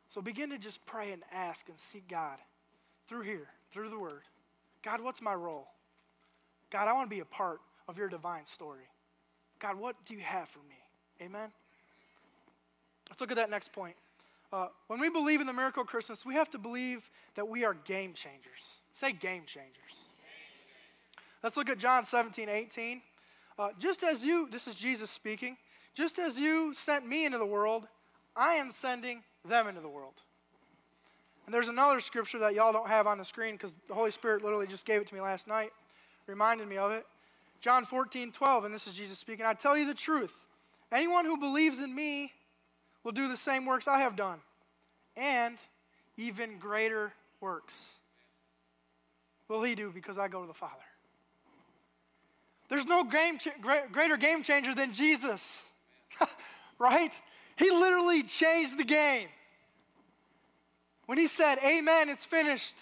So 0.08 0.20
begin 0.20 0.50
to 0.50 0.58
just 0.58 0.84
pray 0.86 1.12
and 1.12 1.22
ask 1.32 1.68
and 1.68 1.78
seek 1.78 2.08
God 2.08 2.38
through 3.06 3.22
here, 3.22 3.46
through 3.72 3.90
the 3.90 3.98
Word. 3.98 4.22
God, 4.82 5.00
what's 5.00 5.22
my 5.22 5.34
role? 5.34 5.68
God, 6.70 6.88
I 6.88 6.92
want 6.92 7.10
to 7.10 7.14
be 7.14 7.20
a 7.20 7.24
part 7.24 7.60
of 7.88 7.98
your 7.98 8.08
divine 8.08 8.46
story. 8.46 8.84
God, 9.58 9.78
what 9.78 9.96
do 10.06 10.14
you 10.14 10.20
have 10.20 10.48
for 10.48 10.60
me? 10.60 10.76
Amen? 11.20 11.50
Let's 13.08 13.20
look 13.20 13.30
at 13.30 13.36
that 13.36 13.50
next 13.50 13.72
point. 13.72 13.96
Uh, 14.52 14.68
when 14.86 15.00
we 15.00 15.10
believe 15.10 15.40
in 15.40 15.46
the 15.46 15.52
miracle 15.52 15.82
of 15.82 15.88
Christmas, 15.88 16.24
we 16.24 16.34
have 16.34 16.50
to 16.50 16.58
believe 16.58 17.10
that 17.34 17.48
we 17.48 17.64
are 17.64 17.74
game 17.74 18.14
changers. 18.14 18.62
Say 18.94 19.12
game 19.12 19.44
changers. 19.46 19.74
Let's 21.42 21.56
look 21.56 21.68
at 21.68 21.78
John 21.78 22.04
17, 22.04 22.48
18. 22.48 23.02
Uh, 23.58 23.68
just 23.78 24.02
as 24.02 24.22
you, 24.22 24.48
this 24.50 24.66
is 24.66 24.74
Jesus 24.74 25.10
speaking, 25.10 25.56
just 25.94 26.18
as 26.18 26.38
you 26.38 26.72
sent 26.74 27.06
me 27.06 27.26
into 27.26 27.38
the 27.38 27.46
world, 27.46 27.86
I 28.36 28.54
am 28.54 28.72
sending 28.72 29.22
them 29.46 29.68
into 29.68 29.80
the 29.80 29.88
world. 29.88 30.14
And 31.46 31.54
there's 31.54 31.68
another 31.68 32.00
scripture 32.00 32.38
that 32.38 32.54
y'all 32.54 32.72
don't 32.72 32.88
have 32.88 33.06
on 33.06 33.18
the 33.18 33.24
screen 33.24 33.54
because 33.54 33.74
the 33.88 33.94
Holy 33.94 34.10
Spirit 34.10 34.42
literally 34.42 34.66
just 34.66 34.86
gave 34.86 35.00
it 35.00 35.08
to 35.08 35.14
me 35.14 35.20
last 35.20 35.48
night 35.48 35.72
reminded 36.26 36.68
me 36.68 36.76
of 36.76 36.92
it. 36.92 37.06
John 37.60 37.84
14, 37.84 38.32
12, 38.32 38.64
and 38.64 38.74
this 38.74 38.86
is 38.86 38.94
Jesus 38.94 39.18
speaking. 39.18 39.44
I 39.44 39.54
tell 39.54 39.76
you 39.76 39.86
the 39.86 39.94
truth. 39.94 40.32
Anyone 40.92 41.24
who 41.24 41.36
believes 41.36 41.80
in 41.80 41.94
me 41.94 42.32
will 43.04 43.12
do 43.12 43.28
the 43.28 43.36
same 43.36 43.66
works 43.66 43.86
I 43.86 44.00
have 44.00 44.16
done, 44.16 44.38
and 45.16 45.58
even 46.16 46.58
greater 46.58 47.12
works 47.40 47.74
will 49.48 49.62
he 49.62 49.74
do 49.74 49.90
because 49.90 50.18
I 50.18 50.28
go 50.28 50.40
to 50.40 50.46
the 50.46 50.54
Father. 50.54 50.74
There's 52.68 52.86
no 52.86 53.04
game 53.04 53.38
cha- 53.38 53.50
greater 53.92 54.16
game 54.16 54.42
changer 54.42 54.74
than 54.74 54.92
Jesus, 54.92 55.68
right? 56.78 57.12
He 57.56 57.70
literally 57.70 58.22
changed 58.22 58.78
the 58.78 58.84
game. 58.84 59.28
When 61.06 61.18
he 61.18 61.26
said, 61.26 61.58
Amen, 61.64 62.08
it's 62.08 62.24
finished, 62.24 62.76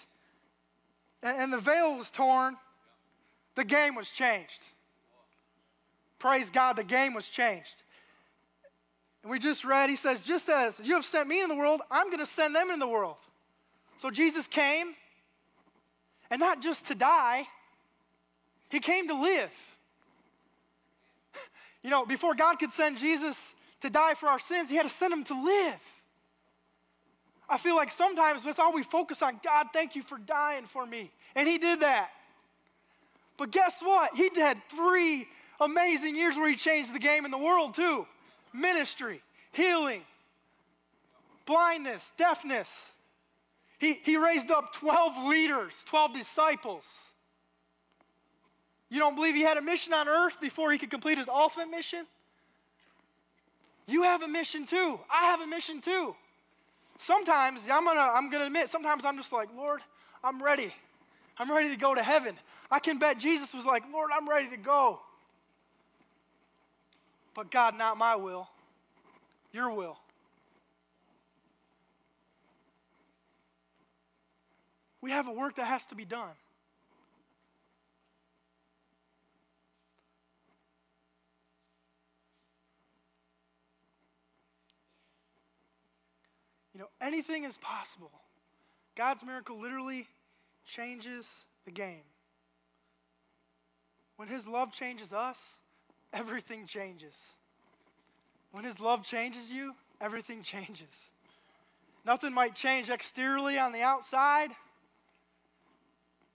and 1.23 1.51
the 1.51 1.57
veil 1.57 1.97
was 1.97 2.11
torn, 2.11 2.55
the 3.59 3.65
game 3.65 3.93
was 3.93 4.09
changed. 4.09 4.61
Praise 6.17 6.49
God, 6.49 6.77
the 6.77 6.83
game 6.83 7.13
was 7.13 7.27
changed. 7.27 7.75
And 9.21 9.29
we 9.29 9.37
just 9.37 9.65
read, 9.65 9.89
he 9.89 9.97
says, 9.97 10.21
just 10.21 10.47
as 10.47 10.79
you 10.81 10.95
have 10.95 11.03
sent 11.03 11.27
me 11.27 11.41
in 11.41 11.49
the 11.49 11.55
world, 11.55 11.81
I'm 11.91 12.07
going 12.07 12.19
to 12.19 12.25
send 12.25 12.55
them 12.55 12.71
in 12.71 12.79
the 12.79 12.87
world. 12.87 13.17
So 13.97 14.09
Jesus 14.09 14.47
came, 14.47 14.93
and 16.31 16.39
not 16.39 16.61
just 16.61 16.87
to 16.87 16.95
die, 16.95 17.49
he 18.69 18.79
came 18.79 19.09
to 19.09 19.21
live. 19.21 19.51
You 21.81 21.89
know, 21.89 22.05
before 22.05 22.35
God 22.35 22.59
could 22.59 22.71
send 22.71 22.97
Jesus 22.97 23.55
to 23.79 23.89
die 23.89 24.13
for 24.13 24.27
our 24.27 24.39
sins, 24.39 24.69
he 24.69 24.75
had 24.75 24.83
to 24.83 24.89
send 24.89 25.13
him 25.13 25.23
to 25.25 25.43
live. 25.45 25.79
I 27.49 27.57
feel 27.57 27.77
like 27.77 27.89
sometimes 27.89 28.43
that's 28.43 28.59
all 28.59 28.73
we 28.73 28.83
focus 28.83 29.21
on. 29.21 29.39
God, 29.41 29.67
thank 29.71 29.95
you 29.95 30.03
for 30.03 30.17
dying 30.17 30.65
for 30.65 30.85
me. 30.85 31.09
And 31.35 31.47
he 31.47 31.57
did 31.57 31.79
that. 31.79 32.09
But 33.39 33.51
guess 33.51 33.81
what? 33.81 34.13
He 34.15 34.29
had 34.35 34.61
three 34.69 35.25
amazing 35.61 36.15
years 36.15 36.35
where 36.35 36.49
he 36.49 36.57
changed 36.57 36.93
the 36.93 36.99
game 36.99 37.23
in 37.23 37.31
the 37.31 37.37
world, 37.37 37.73
too 37.73 38.05
ministry, 38.51 39.21
healing, 39.51 40.01
blindness, 41.45 42.11
deafness. 42.17 42.69
He, 43.77 43.99
he 44.03 44.17
raised 44.17 44.51
up 44.51 44.73
12 44.73 45.25
leaders, 45.25 45.73
12 45.85 46.15
disciples. 46.15 46.83
You 48.89 48.99
don't 48.99 49.15
believe 49.15 49.35
he 49.35 49.43
had 49.43 49.57
a 49.57 49.61
mission 49.61 49.93
on 49.93 50.09
earth 50.09 50.41
before 50.41 50.71
he 50.71 50.79
could 50.79 50.89
complete 50.89 51.19
his 51.19 51.29
ultimate 51.29 51.69
mission? 51.69 52.07
You 53.87 54.01
have 54.03 54.23
a 54.23 54.27
mission 54.27 54.65
too. 54.65 54.99
I 55.09 55.25
have 55.25 55.41
a 55.41 55.47
mission 55.47 55.79
too. 55.79 56.15
Sometimes, 56.97 57.61
I'm 57.71 57.85
gonna, 57.85 57.99
I'm 57.99 58.29
gonna 58.31 58.47
admit, 58.47 58.67
sometimes 58.67 59.05
I'm 59.05 59.15
just 59.15 59.31
like, 59.31 59.47
Lord, 59.55 59.81
I'm 60.23 60.41
ready. 60.43 60.73
I'm 61.37 61.49
ready 61.49 61.69
to 61.69 61.77
go 61.77 61.95
to 61.95 62.03
heaven. 62.03 62.35
I 62.71 62.79
can 62.79 62.99
bet 62.99 63.17
Jesus 63.17 63.53
was 63.53 63.65
like, 63.65 63.83
Lord, 63.91 64.11
I'm 64.15 64.29
ready 64.29 64.49
to 64.49 64.57
go. 64.57 64.99
But 67.33 67.51
God, 67.51 67.77
not 67.77 67.97
my 67.97 68.15
will, 68.15 68.47
your 69.51 69.71
will. 69.71 69.97
We 75.01 75.11
have 75.11 75.27
a 75.27 75.31
work 75.31 75.55
that 75.55 75.65
has 75.65 75.85
to 75.87 75.95
be 75.95 76.05
done. 76.05 76.35
You 86.73 86.81
know, 86.81 86.89
anything 87.01 87.45
is 87.45 87.57
possible. 87.57 88.11
God's 88.95 89.23
miracle 89.23 89.59
literally 89.59 90.07
changes 90.65 91.25
the 91.65 91.71
game. 91.71 92.08
When 94.19 94.27
His 94.27 94.45
love 94.45 94.73
changes 94.73 95.13
us, 95.13 95.37
everything 96.11 96.65
changes. 96.65 97.15
When 98.51 98.65
His 98.65 98.81
love 98.81 99.05
changes 99.05 99.49
you, 99.49 99.75
everything 100.01 100.43
changes. 100.43 101.09
Nothing 102.05 102.33
might 102.33 102.53
change 102.53 102.89
exteriorly 102.89 103.57
on 103.57 103.71
the 103.71 103.81
outside. 103.81 104.49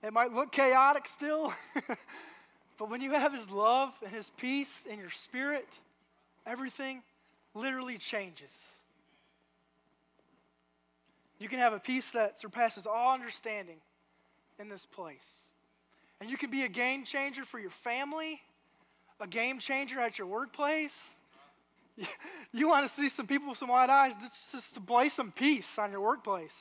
It 0.03 0.15
might 0.15 0.33
look 0.33 0.51
chaotic 0.51 1.07
still. 1.07 1.53
but 2.79 2.89
when 2.89 3.03
you 3.03 3.11
have 3.11 3.35
His 3.35 3.51
love 3.51 3.93
and 4.03 4.11
His 4.11 4.31
peace 4.39 4.87
in 4.89 4.99
your 4.99 5.11
spirit, 5.11 5.69
everything 6.47 7.03
literally 7.53 7.99
changes. 7.99 8.49
You 11.39 11.51
can 11.51 11.59
have 11.59 11.75
a 11.75 11.81
peace 11.81 12.13
that 12.13 12.41
surpasses 12.41 12.87
all 12.87 13.13
understanding 13.13 13.77
in 14.59 14.71
this 14.71 14.87
place. 14.87 15.44
And 16.21 16.31
you 16.31 16.37
can 16.37 16.51
be 16.51 16.63
a 16.63 16.69
game 16.69 17.05
changer 17.05 17.45
for 17.45 17.59
your 17.59 17.71
family, 17.71 18.41
a 19.21 19.27
game 19.27 19.59
changer 19.59 20.01
at 20.01 20.19
your 20.19 20.27
workplace. 20.27 21.11
You 22.53 22.69
want 22.69 22.87
to 22.87 22.93
see 22.93 23.09
some 23.09 23.27
people 23.27 23.49
with 23.49 23.59
some 23.59 23.69
wide 23.69 23.91
eyes, 23.91 24.15
just 24.53 24.75
to 24.75 24.81
play 24.81 25.09
some 25.09 25.33
peace 25.33 25.77
on 25.77 25.91
your 25.91 26.01
workplace. 26.01 26.57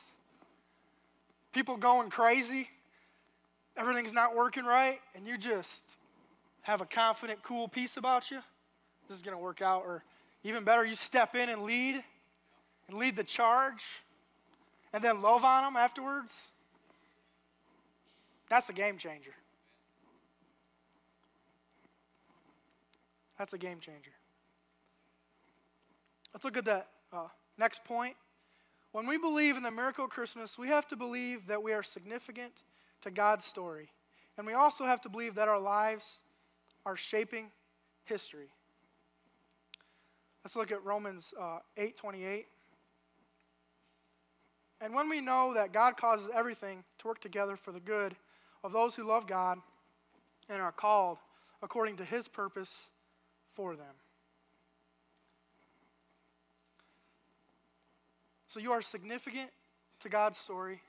People 1.52 1.78
going 1.78 2.10
crazy, 2.10 2.68
everything's 3.78 4.12
not 4.12 4.36
working 4.36 4.64
right, 4.64 5.00
and 5.16 5.28
you 5.28 5.38
just 5.38 5.84
have 6.64 6.82
a 6.82 6.86
confident, 6.86 7.44
cool 7.44 7.68
peace 7.68 7.98
about 7.98 8.32
you. 8.32 8.40
This 9.08 9.18
is 9.18 9.22
going 9.22 9.38
to 9.38 9.44
work 9.44 9.62
out. 9.62 9.84
Or 9.86 10.04
even 10.44 10.64
better, 10.64 10.84
you 10.84 10.96
step 10.96 11.36
in 11.36 11.50
and 11.50 11.62
lead 11.62 12.04
and 12.88 12.98
lead 12.98 13.16
the 13.16 13.24
charge 13.24 13.84
and 14.94 15.04
then 15.04 15.22
love 15.22 15.44
on 15.44 15.64
them 15.64 15.76
afterwards. 15.76 16.34
That's 18.50 18.70
a 18.70 18.74
game 18.74 18.98
changer. 18.98 19.34
That's 23.44 23.52
a 23.52 23.58
game 23.58 23.82
changer. 23.82 24.14
Let's 26.34 26.46
look 26.46 26.56
at 26.56 26.64
that 26.64 26.88
uh, 27.12 27.28
next 27.58 27.84
point. 27.84 28.16
When 28.94 29.06
we 29.06 29.18
believe 29.18 29.58
in 29.58 29.64
the 29.64 29.70
miracle 29.70 30.06
of 30.06 30.12
Christmas, 30.12 30.58
we 30.58 30.70
have 30.70 30.88
to 30.88 30.96
believe 30.96 31.48
that 31.48 31.62
we 31.62 31.74
are 31.74 31.84
significant 31.84 32.54
to 33.02 33.12
God's 33.12 33.44
story. 33.44 33.90
And 34.38 34.48
we 34.48 34.54
also 34.54 34.86
have 34.86 35.02
to 35.02 35.10
believe 35.10 35.36
that 35.36 35.50
our 35.50 35.60
lives 35.60 36.22
are 36.86 36.96
shaping 36.96 37.48
history. 38.06 38.48
Let's 40.46 40.56
look 40.56 40.72
at 40.72 40.82
Romans 40.86 41.34
uh, 41.38 41.60
8 41.76 41.98
28. 41.98 42.48
And 44.80 44.96
when 44.96 45.10
we 45.10 45.20
know 45.20 45.54
that 45.54 45.74
God 45.74 45.98
causes 45.98 46.30
everything 46.34 46.86
to 47.00 47.08
work 47.10 47.20
together 47.20 47.58
for 47.58 47.74
the 47.74 47.82
good 47.82 48.16
of 48.64 48.72
those 48.72 48.96
who 48.96 49.06
love 49.06 49.28
God 49.28 49.58
and 50.48 50.62
are 50.62 50.72
called 50.72 51.18
according 51.62 51.98
to 51.98 52.06
his 52.06 52.30
purpose 52.30 52.74
for 53.56 53.76
them. 53.76 53.96
So 58.48 58.60
you 58.60 58.72
are 58.72 58.82
significant 58.82 59.50
to 60.02 60.10
God's 60.10 60.38
story, 60.38 60.82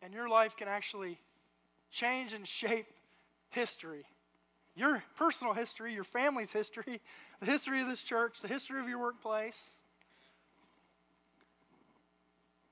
and 0.00 0.14
your 0.14 0.28
life 0.28 0.56
can 0.56 0.68
actually 0.68 1.18
change 1.90 2.32
and 2.32 2.46
shape 2.46 2.86
history. 3.50 4.04
Your 4.76 5.02
personal 5.16 5.54
history, 5.54 5.94
your 5.94 6.04
family's 6.04 6.52
history, 6.52 7.00
the 7.40 7.46
history 7.46 7.80
of 7.80 7.88
this 7.88 8.02
church, 8.02 8.40
the 8.40 8.48
history 8.48 8.78
of 8.78 8.88
your 8.88 9.00
workplace, 9.00 9.58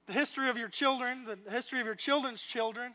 the 0.06 0.12
history 0.12 0.48
of 0.48 0.56
your 0.56 0.68
children, 0.68 1.24
the 1.24 1.50
history 1.50 1.80
of 1.80 1.86
your 1.86 1.94
children's 1.94 2.42
children. 2.42 2.94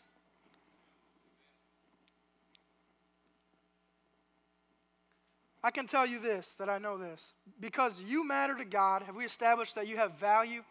I 5.64 5.72
can 5.72 5.88
tell 5.88 6.06
you 6.06 6.20
this, 6.20 6.56
that 6.58 6.70
I 6.70 6.78
know 6.78 6.98
this. 6.98 7.34
Because 7.60 8.00
you 8.00 8.26
matter 8.26 8.56
to 8.56 8.66
God, 8.66 9.02
have 9.04 9.16
we 9.16 9.26
established 9.26 9.76
that 9.76 9.88
you 9.88 9.98
have 9.98 10.14
value, 10.14 10.62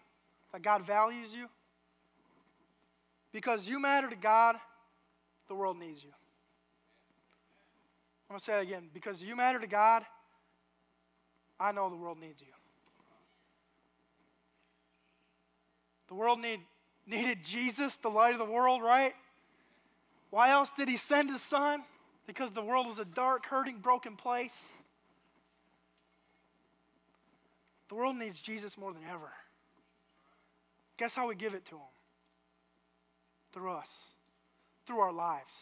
that 0.53 0.63
God 0.63 0.87
values 0.87 1.29
you? 1.35 1.47
Because 3.33 3.69
you 3.69 3.79
matter 3.79 4.09
to 4.09 4.17
God, 4.17 4.57
the 5.49 5.55
world 5.55 5.79
needs 5.79 6.03
you. 6.03 6.11
I'm 8.29 8.35
going 8.35 8.39
to 8.39 8.45
say 8.45 8.53
that 8.53 8.63
again. 8.63 8.89
Because 8.93 9.23
you 9.23 9.37
matter 9.37 9.59
to 9.59 9.67
God, 9.67 10.05
I 11.61 11.73
know 11.73 11.91
the 11.91 11.97
world 11.97 12.19
needs 12.19 12.41
you. 12.41 12.47
The 16.09 16.15
world 16.15 16.41
need, 16.41 16.61
needed 17.07 17.45
Jesus, 17.45 17.97
the 17.97 18.09
light 18.09 18.33
of 18.33 18.39
the 18.39 18.45
world, 18.45 18.83
right? 18.83 19.15
Why 20.31 20.51
else 20.51 20.71
did 20.77 20.89
he 20.89 20.97
send 20.97 21.31
his 21.31 21.43
son? 21.43 21.83
Because 22.29 22.51
the 22.51 22.63
world 22.63 22.87
was 22.87 22.99
a 22.99 23.07
dark, 23.07 23.47
hurting, 23.47 23.79
broken 23.79 24.15
place. 24.15 24.69
The 27.89 27.95
world 27.95 28.17
needs 28.17 28.39
Jesus 28.39 28.77
more 28.77 28.93
than 28.93 29.01
ever. 29.11 29.33
Guess 30.99 31.15
how 31.15 31.27
we 31.27 31.35
give 31.35 31.55
it 31.55 31.65
to 31.65 31.71
them? 31.71 31.81
Through 33.55 33.73
us, 33.73 33.89
through 34.87 34.99
our 34.99 35.13
lives. 35.13 35.55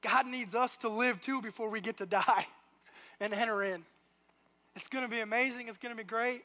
God 0.00 0.28
needs 0.28 0.54
us 0.54 0.76
to 0.78 0.88
live 0.88 1.20
too 1.20 1.42
before 1.42 1.68
we 1.68 1.80
get 1.80 1.96
to 1.96 2.06
die 2.06 2.46
and 3.20 3.34
enter 3.34 3.64
in. 3.64 3.84
It's 4.76 4.86
going 4.86 5.04
to 5.04 5.10
be 5.10 5.18
amazing. 5.18 5.66
It's 5.66 5.76
going 5.76 5.92
to 5.92 6.00
be 6.00 6.06
great. 6.06 6.44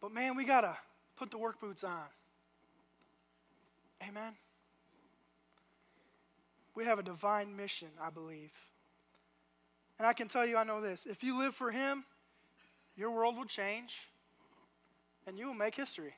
But 0.00 0.12
man, 0.12 0.36
we 0.36 0.44
got 0.44 0.62
to 0.62 0.76
put 1.16 1.30
the 1.30 1.38
work 1.38 1.60
boots 1.60 1.84
on. 1.84 2.02
Amen. 4.02 4.32
We 6.74 6.84
have 6.84 6.98
a 6.98 7.02
divine 7.02 7.56
mission, 7.56 7.88
I 8.00 8.10
believe. 8.10 8.52
And 9.98 10.06
I 10.06 10.12
can 10.12 10.28
tell 10.28 10.44
you, 10.44 10.56
I 10.56 10.64
know 10.64 10.80
this. 10.80 11.06
If 11.06 11.22
you 11.22 11.38
live 11.38 11.54
for 11.54 11.70
Him, 11.70 12.04
your 12.96 13.10
world 13.10 13.36
will 13.36 13.44
change 13.44 13.94
and 15.26 15.38
you 15.38 15.46
will 15.46 15.54
make 15.54 15.74
history. 15.74 16.14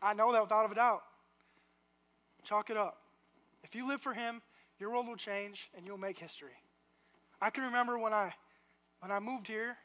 I 0.00 0.14
know 0.14 0.32
that 0.32 0.42
without 0.42 0.70
a 0.70 0.74
doubt. 0.74 1.02
Chalk 2.44 2.70
it 2.70 2.76
up. 2.76 2.98
If 3.62 3.74
you 3.74 3.86
live 3.86 4.00
for 4.00 4.14
Him, 4.14 4.42
your 4.80 4.90
world 4.90 5.06
will 5.06 5.16
change 5.16 5.70
and 5.76 5.86
you'll 5.86 5.98
make 5.98 6.18
history. 6.18 6.58
I 7.40 7.50
can 7.50 7.64
remember 7.64 7.98
when 7.98 8.12
I 8.12 8.32
when 9.00 9.10
I 9.10 9.18
moved 9.18 9.48
here 9.48 9.76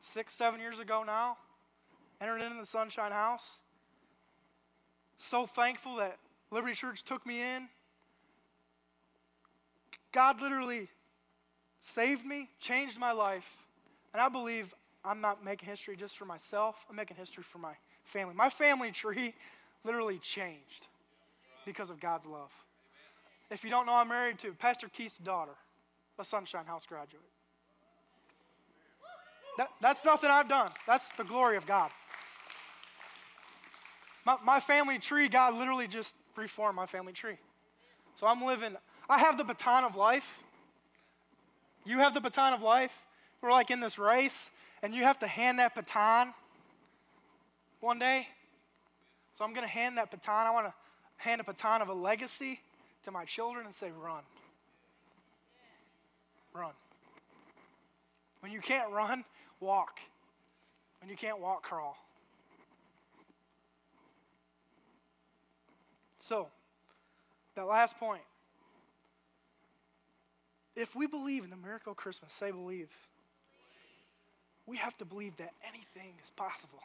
six, 0.00 0.34
seven 0.34 0.58
years 0.58 0.80
ago 0.80 1.04
now, 1.04 1.36
entered 2.20 2.40
into 2.40 2.58
the 2.58 2.66
Sunshine 2.66 3.12
House. 3.12 3.58
So 5.18 5.46
thankful 5.46 5.96
that 5.96 6.18
Liberty 6.50 6.74
Church 6.74 7.02
took 7.04 7.24
me 7.26 7.40
in. 7.40 7.68
God 10.12 10.40
literally 10.40 10.88
saved 11.80 12.24
me, 12.24 12.48
changed 12.60 12.98
my 12.98 13.12
life, 13.12 13.46
and 14.12 14.20
I 14.20 14.28
believe 14.28 14.74
I'm 15.04 15.20
not 15.20 15.44
making 15.44 15.68
history 15.68 15.96
just 15.96 16.16
for 16.16 16.24
myself, 16.24 16.76
I'm 16.90 16.96
making 16.96 17.16
history 17.16 17.44
for 17.44 17.58
my 17.58 17.74
family. 18.04 18.34
My 18.34 18.50
family 18.50 18.90
tree 18.90 19.34
literally 19.84 20.18
changed 20.18 20.86
because 21.64 21.90
of 21.90 22.00
God's 22.00 22.26
love. 22.26 22.50
If 23.50 23.64
you 23.64 23.70
don't 23.70 23.86
know, 23.86 23.94
I'm 23.94 24.08
married 24.08 24.38
to 24.40 24.52
Pastor 24.52 24.88
Keith's 24.88 25.18
daughter, 25.18 25.52
a 26.18 26.24
Sunshine 26.24 26.66
House 26.66 26.84
graduate. 26.86 27.22
That, 29.56 29.70
that's 29.80 30.04
nothing 30.04 30.30
I've 30.30 30.48
done. 30.48 30.70
That's 30.86 31.10
the 31.12 31.24
glory 31.24 31.56
of 31.56 31.66
God. 31.66 31.90
My, 34.24 34.36
my 34.44 34.60
family 34.60 34.98
tree, 34.98 35.28
God 35.28 35.54
literally 35.54 35.88
just 35.88 36.14
reformed 36.36 36.76
my 36.76 36.86
family 36.86 37.12
tree. 37.12 37.38
So 38.14 38.26
I'm 38.26 38.44
living, 38.44 38.76
I 39.08 39.18
have 39.18 39.38
the 39.38 39.44
baton 39.44 39.84
of 39.84 39.96
life. 39.96 40.38
You 41.84 41.98
have 41.98 42.12
the 42.12 42.20
baton 42.20 42.52
of 42.52 42.62
life. 42.62 42.92
We're 43.40 43.50
like 43.50 43.70
in 43.70 43.80
this 43.80 43.98
race, 43.98 44.50
and 44.82 44.94
you 44.94 45.04
have 45.04 45.18
to 45.20 45.26
hand 45.26 45.58
that 45.58 45.74
baton 45.74 46.34
one 47.80 47.98
day. 47.98 48.26
So 49.34 49.44
I'm 49.44 49.54
going 49.54 49.66
to 49.66 49.72
hand 49.72 49.96
that 49.98 50.10
baton. 50.10 50.46
I 50.46 50.50
want 50.50 50.66
to 50.66 50.74
hand 51.16 51.40
a 51.40 51.44
baton 51.44 51.80
of 51.80 51.88
a 51.88 51.94
legacy 51.94 52.60
to 53.04 53.10
my 53.10 53.24
children 53.24 53.64
and 53.64 53.74
say, 53.74 53.90
run. 54.02 54.22
Run. 56.52 56.72
When 58.40 58.52
you 58.52 58.60
can't 58.60 58.90
run, 58.90 59.24
walk. 59.60 60.00
When 61.00 61.08
you 61.08 61.16
can't 61.16 61.40
walk, 61.40 61.62
crawl. 61.62 61.96
So, 66.18 66.48
that 67.54 67.66
last 67.66 67.96
point. 67.98 68.22
If 70.78 70.94
we 70.94 71.08
believe 71.08 71.42
in 71.42 71.50
the 71.50 71.56
miracle 71.56 71.90
of 71.90 71.96
Christmas, 71.96 72.32
say 72.32 72.52
believe. 72.52 72.88
We 74.64 74.76
have 74.76 74.96
to 74.98 75.04
believe 75.04 75.36
that 75.38 75.50
anything 75.66 76.12
is 76.22 76.30
possible. 76.30 76.78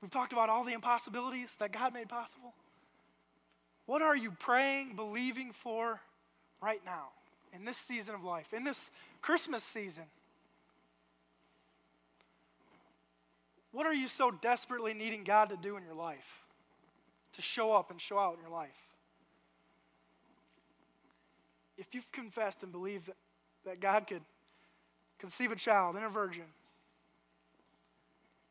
We've 0.00 0.10
talked 0.10 0.32
about 0.32 0.48
all 0.48 0.64
the 0.64 0.72
impossibilities 0.72 1.54
that 1.58 1.70
God 1.70 1.92
made 1.92 2.08
possible. 2.08 2.54
What 3.84 4.00
are 4.00 4.16
you 4.16 4.30
praying, 4.30 4.96
believing 4.96 5.52
for 5.52 6.00
right 6.62 6.80
now 6.86 7.08
in 7.52 7.66
this 7.66 7.76
season 7.76 8.14
of 8.14 8.24
life, 8.24 8.54
in 8.54 8.64
this 8.64 8.90
Christmas 9.20 9.62
season? 9.62 10.04
What 13.72 13.84
are 13.84 13.94
you 13.94 14.08
so 14.08 14.30
desperately 14.30 14.94
needing 14.94 15.24
God 15.24 15.50
to 15.50 15.58
do 15.58 15.76
in 15.76 15.84
your 15.84 15.94
life? 15.94 16.40
To 17.34 17.42
show 17.42 17.74
up 17.74 17.90
and 17.90 18.00
show 18.00 18.18
out 18.18 18.36
in 18.36 18.40
your 18.40 18.50
life? 18.50 18.89
If 21.80 21.94
you've 21.94 22.12
confessed 22.12 22.62
and 22.62 22.70
believed 22.70 23.06
that, 23.06 23.16
that 23.64 23.80
God 23.80 24.06
could 24.06 24.20
conceive 25.18 25.50
a 25.50 25.56
child 25.56 25.96
in 25.96 26.04
a 26.04 26.10
virgin, 26.10 26.44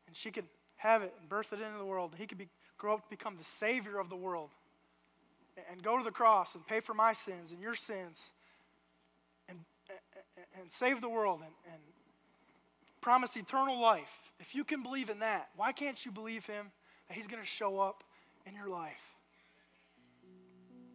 and 0.08 0.16
she 0.16 0.32
could 0.32 0.46
have 0.76 1.02
it 1.02 1.14
and 1.20 1.28
birth 1.28 1.52
it 1.52 1.60
into 1.60 1.78
the 1.78 1.84
world, 1.84 2.10
and 2.10 2.20
he 2.20 2.26
could 2.26 2.38
be, 2.38 2.48
grow 2.76 2.94
up 2.94 3.04
to 3.04 3.08
become 3.08 3.36
the 3.38 3.44
Savior 3.44 4.00
of 4.00 4.10
the 4.10 4.16
world, 4.16 4.50
and, 5.70 5.80
go 5.80 5.96
to 5.96 6.02
the 6.02 6.10
cross 6.10 6.56
and 6.56 6.66
pay 6.66 6.80
for 6.80 6.92
my 6.92 7.12
sins 7.12 7.52
and 7.52 7.60
your 7.60 7.76
sins, 7.76 8.20
and, 9.48 9.58
and, 10.58 10.70
save 10.72 11.00
the 11.00 11.08
world, 11.08 11.40
and, 11.44 11.52
and 11.72 11.82
promised 13.00 13.36
eternal 13.36 13.80
life. 13.80 14.10
If 14.40 14.56
you 14.56 14.64
can 14.64 14.82
believe 14.82 15.08
in 15.08 15.20
that, 15.20 15.50
why 15.54 15.70
can't 15.70 16.04
you 16.04 16.10
believe 16.10 16.46
him 16.46 16.72
that 17.06 17.16
he's 17.16 17.28
going 17.28 17.42
to 17.42 17.48
show 17.48 17.78
up 17.78 18.02
in 18.44 18.56
your 18.56 18.68
life? 18.68 19.02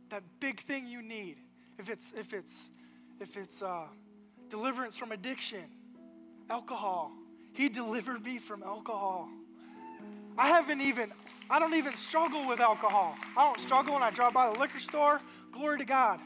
That 0.09 0.23
big 0.41 0.59
thing 0.59 0.87
you 0.87 1.01
need. 1.01 1.37
If 1.77 1.89
it's 1.89 2.13
if 2.17 2.33
it's 2.33 2.69
if 3.19 3.37
it's 3.37 3.61
uh, 3.61 3.85
deliverance 4.49 4.95
from 4.95 5.11
addiction, 5.11 5.63
alcohol. 6.49 7.11
He 7.53 7.69
delivered 7.69 8.23
me 8.23 8.37
from 8.37 8.63
alcohol. 8.63 9.29
I 10.37 10.49
haven't 10.49 10.81
even, 10.81 11.11
I 11.49 11.59
don't 11.59 11.73
even 11.73 11.95
struggle 11.95 12.47
with 12.47 12.59
alcohol. 12.59 13.15
I 13.37 13.45
don't 13.45 13.59
struggle 13.59 13.93
when 13.93 14.03
I 14.03 14.11
drive 14.11 14.33
by 14.33 14.51
the 14.51 14.59
liquor 14.59 14.79
store. 14.79 15.21
Glory 15.53 15.77
to 15.77 15.85
God. 15.85 16.19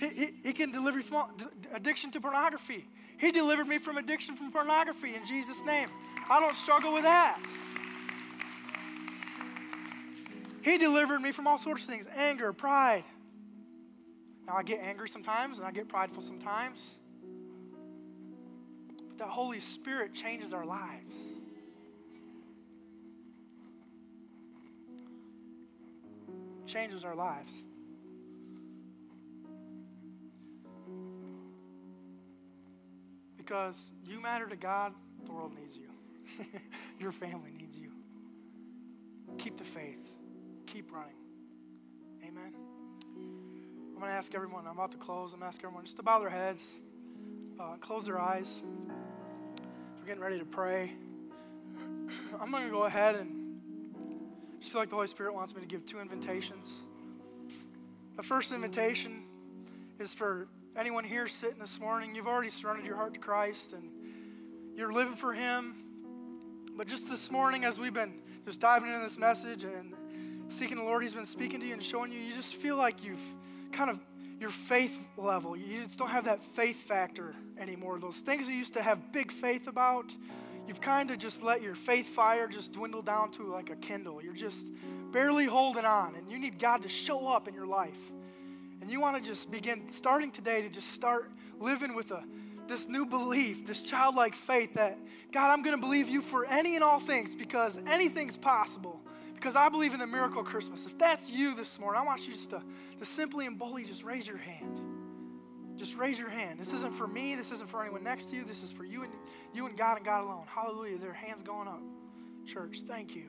He, 0.00 0.08
he, 0.08 0.34
he 0.42 0.52
can 0.52 0.72
deliver 0.72 1.00
from 1.02 1.30
addiction 1.72 2.10
to 2.12 2.20
pornography. 2.20 2.86
He 3.18 3.30
delivered 3.30 3.68
me 3.68 3.78
from 3.78 3.96
addiction 3.96 4.36
from 4.36 4.50
pornography 4.50 5.14
in 5.14 5.24
Jesus' 5.24 5.64
name. 5.64 5.88
I 6.28 6.40
don't 6.40 6.56
struggle 6.56 6.92
with 6.92 7.04
that. 7.04 7.40
He 10.62 10.76
delivered 10.78 11.20
me 11.20 11.30
from 11.30 11.46
all 11.46 11.58
sorts 11.58 11.84
of 11.84 11.88
things 11.88 12.06
anger, 12.16 12.52
pride. 12.52 13.04
Now, 14.46 14.54
I 14.56 14.62
get 14.62 14.80
angry 14.80 15.08
sometimes 15.08 15.58
and 15.58 15.66
I 15.66 15.72
get 15.72 15.88
prideful 15.88 16.22
sometimes. 16.22 16.80
But 19.08 19.18
the 19.18 19.24
Holy 19.24 19.58
Spirit 19.58 20.14
changes 20.14 20.52
our 20.52 20.64
lives. 20.64 21.14
Changes 26.66 27.04
our 27.04 27.14
lives. 27.14 27.52
Because 33.36 33.76
you 34.04 34.20
matter 34.20 34.46
to 34.46 34.56
God, 34.56 34.92
the 35.24 35.32
world 35.32 35.52
needs 35.58 35.76
you. 35.76 35.88
Your 37.00 37.12
family 37.12 37.52
needs 37.56 37.76
you. 37.76 37.90
Keep 39.38 39.58
the 39.58 39.64
faith. 39.64 40.10
Keep 40.66 40.92
running. 40.92 41.14
Amen. 42.26 42.65
I'm 43.96 44.02
going 44.02 44.12
to 44.12 44.18
ask 44.18 44.34
everyone, 44.34 44.66
I'm 44.66 44.76
about 44.76 44.92
to 44.92 44.98
close, 44.98 45.32
I'm 45.32 45.40
going 45.40 45.50
to 45.50 45.56
ask 45.56 45.64
everyone 45.64 45.84
just 45.84 45.96
to 45.96 46.02
bow 46.02 46.18
their 46.18 46.28
heads, 46.28 46.62
uh, 47.58 47.76
close 47.80 48.04
their 48.04 48.20
eyes. 48.20 48.62
We're 49.98 50.06
getting 50.06 50.22
ready 50.22 50.38
to 50.38 50.44
pray. 50.44 50.92
I'm 52.38 52.50
going 52.50 52.64
to 52.64 52.70
go 52.70 52.84
ahead 52.84 53.14
and 53.14 53.58
just 54.60 54.70
feel 54.70 54.82
like 54.82 54.90
the 54.90 54.96
Holy 54.96 55.08
Spirit 55.08 55.32
wants 55.32 55.54
me 55.54 55.62
to 55.62 55.66
give 55.66 55.86
two 55.86 55.98
invitations. 55.98 56.68
The 58.18 58.22
first 58.22 58.52
invitation 58.52 59.24
is 59.98 60.12
for 60.12 60.46
anyone 60.76 61.04
here 61.04 61.26
sitting 61.26 61.58
this 61.58 61.80
morning, 61.80 62.14
you've 62.14 62.28
already 62.28 62.50
surrendered 62.50 62.84
your 62.84 62.96
heart 62.96 63.14
to 63.14 63.20
Christ 63.20 63.72
and 63.72 63.88
you're 64.76 64.92
living 64.92 65.16
for 65.16 65.32
Him. 65.32 65.74
But 66.76 66.86
just 66.86 67.08
this 67.08 67.30
morning, 67.30 67.64
as 67.64 67.80
we've 67.80 67.94
been 67.94 68.20
just 68.44 68.60
diving 68.60 68.90
into 68.92 69.02
this 69.02 69.16
message 69.16 69.64
and 69.64 69.94
seeking 70.50 70.76
the 70.76 70.84
Lord, 70.84 71.02
He's 71.02 71.14
been 71.14 71.24
speaking 71.24 71.60
to 71.60 71.66
you 71.66 71.72
and 71.72 71.82
showing 71.82 72.12
you, 72.12 72.18
you 72.18 72.34
just 72.34 72.56
feel 72.56 72.76
like 72.76 73.02
you've 73.02 73.22
kind 73.76 73.90
of 73.90 73.98
your 74.40 74.50
faith 74.50 74.98
level. 75.16 75.56
You 75.56 75.82
just 75.82 75.98
don't 75.98 76.08
have 76.08 76.24
that 76.24 76.42
faith 76.54 76.82
factor 76.86 77.34
anymore. 77.58 77.98
Those 77.98 78.18
things 78.18 78.48
you 78.48 78.54
used 78.54 78.74
to 78.74 78.82
have 78.82 79.12
big 79.12 79.30
faith 79.30 79.66
about, 79.66 80.06
you've 80.66 80.80
kind 80.80 81.10
of 81.10 81.18
just 81.18 81.42
let 81.42 81.62
your 81.62 81.74
faith 81.74 82.08
fire 82.08 82.46
just 82.48 82.72
dwindle 82.72 83.02
down 83.02 83.30
to 83.32 83.52
like 83.52 83.70
a 83.70 83.76
kindle. 83.76 84.22
You're 84.22 84.34
just 84.34 84.66
barely 85.12 85.46
holding 85.46 85.84
on, 85.84 86.14
and 86.14 86.30
you 86.30 86.38
need 86.38 86.58
God 86.58 86.82
to 86.82 86.88
show 86.88 87.28
up 87.28 87.48
in 87.48 87.54
your 87.54 87.66
life. 87.66 87.98
And 88.80 88.90
you 88.90 89.00
want 89.00 89.22
to 89.22 89.22
just 89.22 89.50
begin, 89.50 89.90
starting 89.90 90.30
today, 90.30 90.62
to 90.62 90.68
just 90.68 90.92
start 90.92 91.30
living 91.58 91.94
with 91.94 92.10
a, 92.10 92.22
this 92.68 92.88
new 92.88 93.06
belief, 93.06 93.66
this 93.66 93.80
childlike 93.80 94.34
faith 94.34 94.74
that, 94.74 94.98
God, 95.32 95.50
I'm 95.50 95.62
going 95.62 95.76
to 95.76 95.80
believe 95.80 96.08
you 96.08 96.20
for 96.20 96.44
any 96.46 96.74
and 96.74 96.84
all 96.84 97.00
things 97.00 97.34
because 97.34 97.78
anything's 97.86 98.36
possible. 98.36 99.00
Because 99.46 99.54
I 99.54 99.68
believe 99.68 99.94
in 99.94 100.00
the 100.00 100.08
miracle 100.08 100.40
of 100.40 100.46
Christmas. 100.48 100.86
If 100.86 100.98
that's 100.98 101.30
you 101.30 101.54
this 101.54 101.78
morning, 101.78 102.02
I 102.02 102.04
want 102.04 102.26
you 102.26 102.32
just 102.32 102.50
to, 102.50 102.60
to 102.98 103.06
simply 103.06 103.46
and 103.46 103.56
boldly 103.56 103.84
just 103.84 104.02
raise 104.02 104.26
your 104.26 104.38
hand. 104.38 104.80
Just 105.76 105.96
raise 105.96 106.18
your 106.18 106.28
hand. 106.28 106.58
This 106.58 106.72
isn't 106.72 106.96
for 106.96 107.06
me. 107.06 107.36
This 107.36 107.52
isn't 107.52 107.70
for 107.70 107.80
anyone 107.80 108.02
next 108.02 108.30
to 108.30 108.34
you. 108.34 108.44
This 108.44 108.64
is 108.64 108.72
for 108.72 108.82
you 108.82 109.04
and 109.04 109.12
you 109.54 109.68
and 109.68 109.78
God 109.78 109.98
and 109.98 110.04
God 110.04 110.24
alone. 110.24 110.42
Hallelujah. 110.48 110.98
Their 110.98 111.12
hands 111.12 111.42
going 111.42 111.68
up. 111.68 111.80
Church, 112.44 112.82
thank 112.88 113.14
you. 113.14 113.26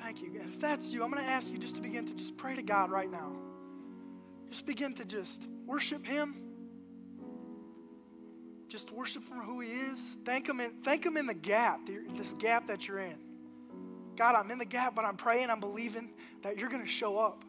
Thank 0.00 0.22
you. 0.22 0.28
And 0.40 0.48
if 0.48 0.60
that's 0.60 0.92
you, 0.92 1.02
I'm 1.02 1.10
going 1.10 1.24
to 1.24 1.28
ask 1.28 1.50
you 1.50 1.58
just 1.58 1.74
to 1.74 1.80
begin 1.80 2.06
to 2.06 2.14
just 2.14 2.36
pray 2.36 2.54
to 2.54 2.62
God 2.62 2.92
right 2.92 3.10
now. 3.10 3.32
Just 4.48 4.64
begin 4.64 4.94
to 4.94 5.04
just 5.04 5.44
worship 5.66 6.06
Him. 6.06 6.36
Just 8.68 8.92
worship 8.92 9.24
from 9.24 9.40
who 9.40 9.58
He 9.58 9.70
is. 9.70 9.98
Thank 10.24 10.48
Him 10.48 10.60
in, 10.60 10.70
thank 10.84 11.04
Him 11.04 11.16
in 11.16 11.26
the 11.26 11.34
gap, 11.34 11.80
this 12.14 12.32
gap 12.34 12.68
that 12.68 12.86
you're 12.86 13.00
in. 13.00 13.27
God, 14.18 14.34
I'm 14.34 14.50
in 14.50 14.58
the 14.58 14.64
gap, 14.64 14.96
but 14.96 15.04
I'm 15.04 15.16
praying, 15.16 15.48
I'm 15.48 15.60
believing 15.60 16.10
that 16.42 16.58
you're 16.58 16.68
going 16.68 16.82
to 16.82 16.88
show 16.88 17.18
up. 17.18 17.44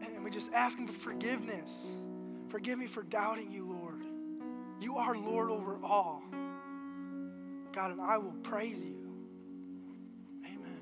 And 0.00 0.22
we 0.22 0.30
just 0.30 0.52
ask 0.52 0.78
Him 0.78 0.86
for 0.86 0.92
forgiveness. 0.92 1.68
Forgive 2.48 2.78
me 2.78 2.86
for 2.86 3.02
doubting 3.02 3.50
you, 3.50 3.66
Lord. 3.68 4.04
You 4.80 4.98
are 4.98 5.16
Lord 5.16 5.50
over 5.50 5.78
all. 5.82 6.22
God, 7.72 7.90
and 7.90 8.00
I 8.00 8.18
will 8.18 8.36
praise 8.44 8.78
you. 8.78 8.96
Amen. 10.44 10.80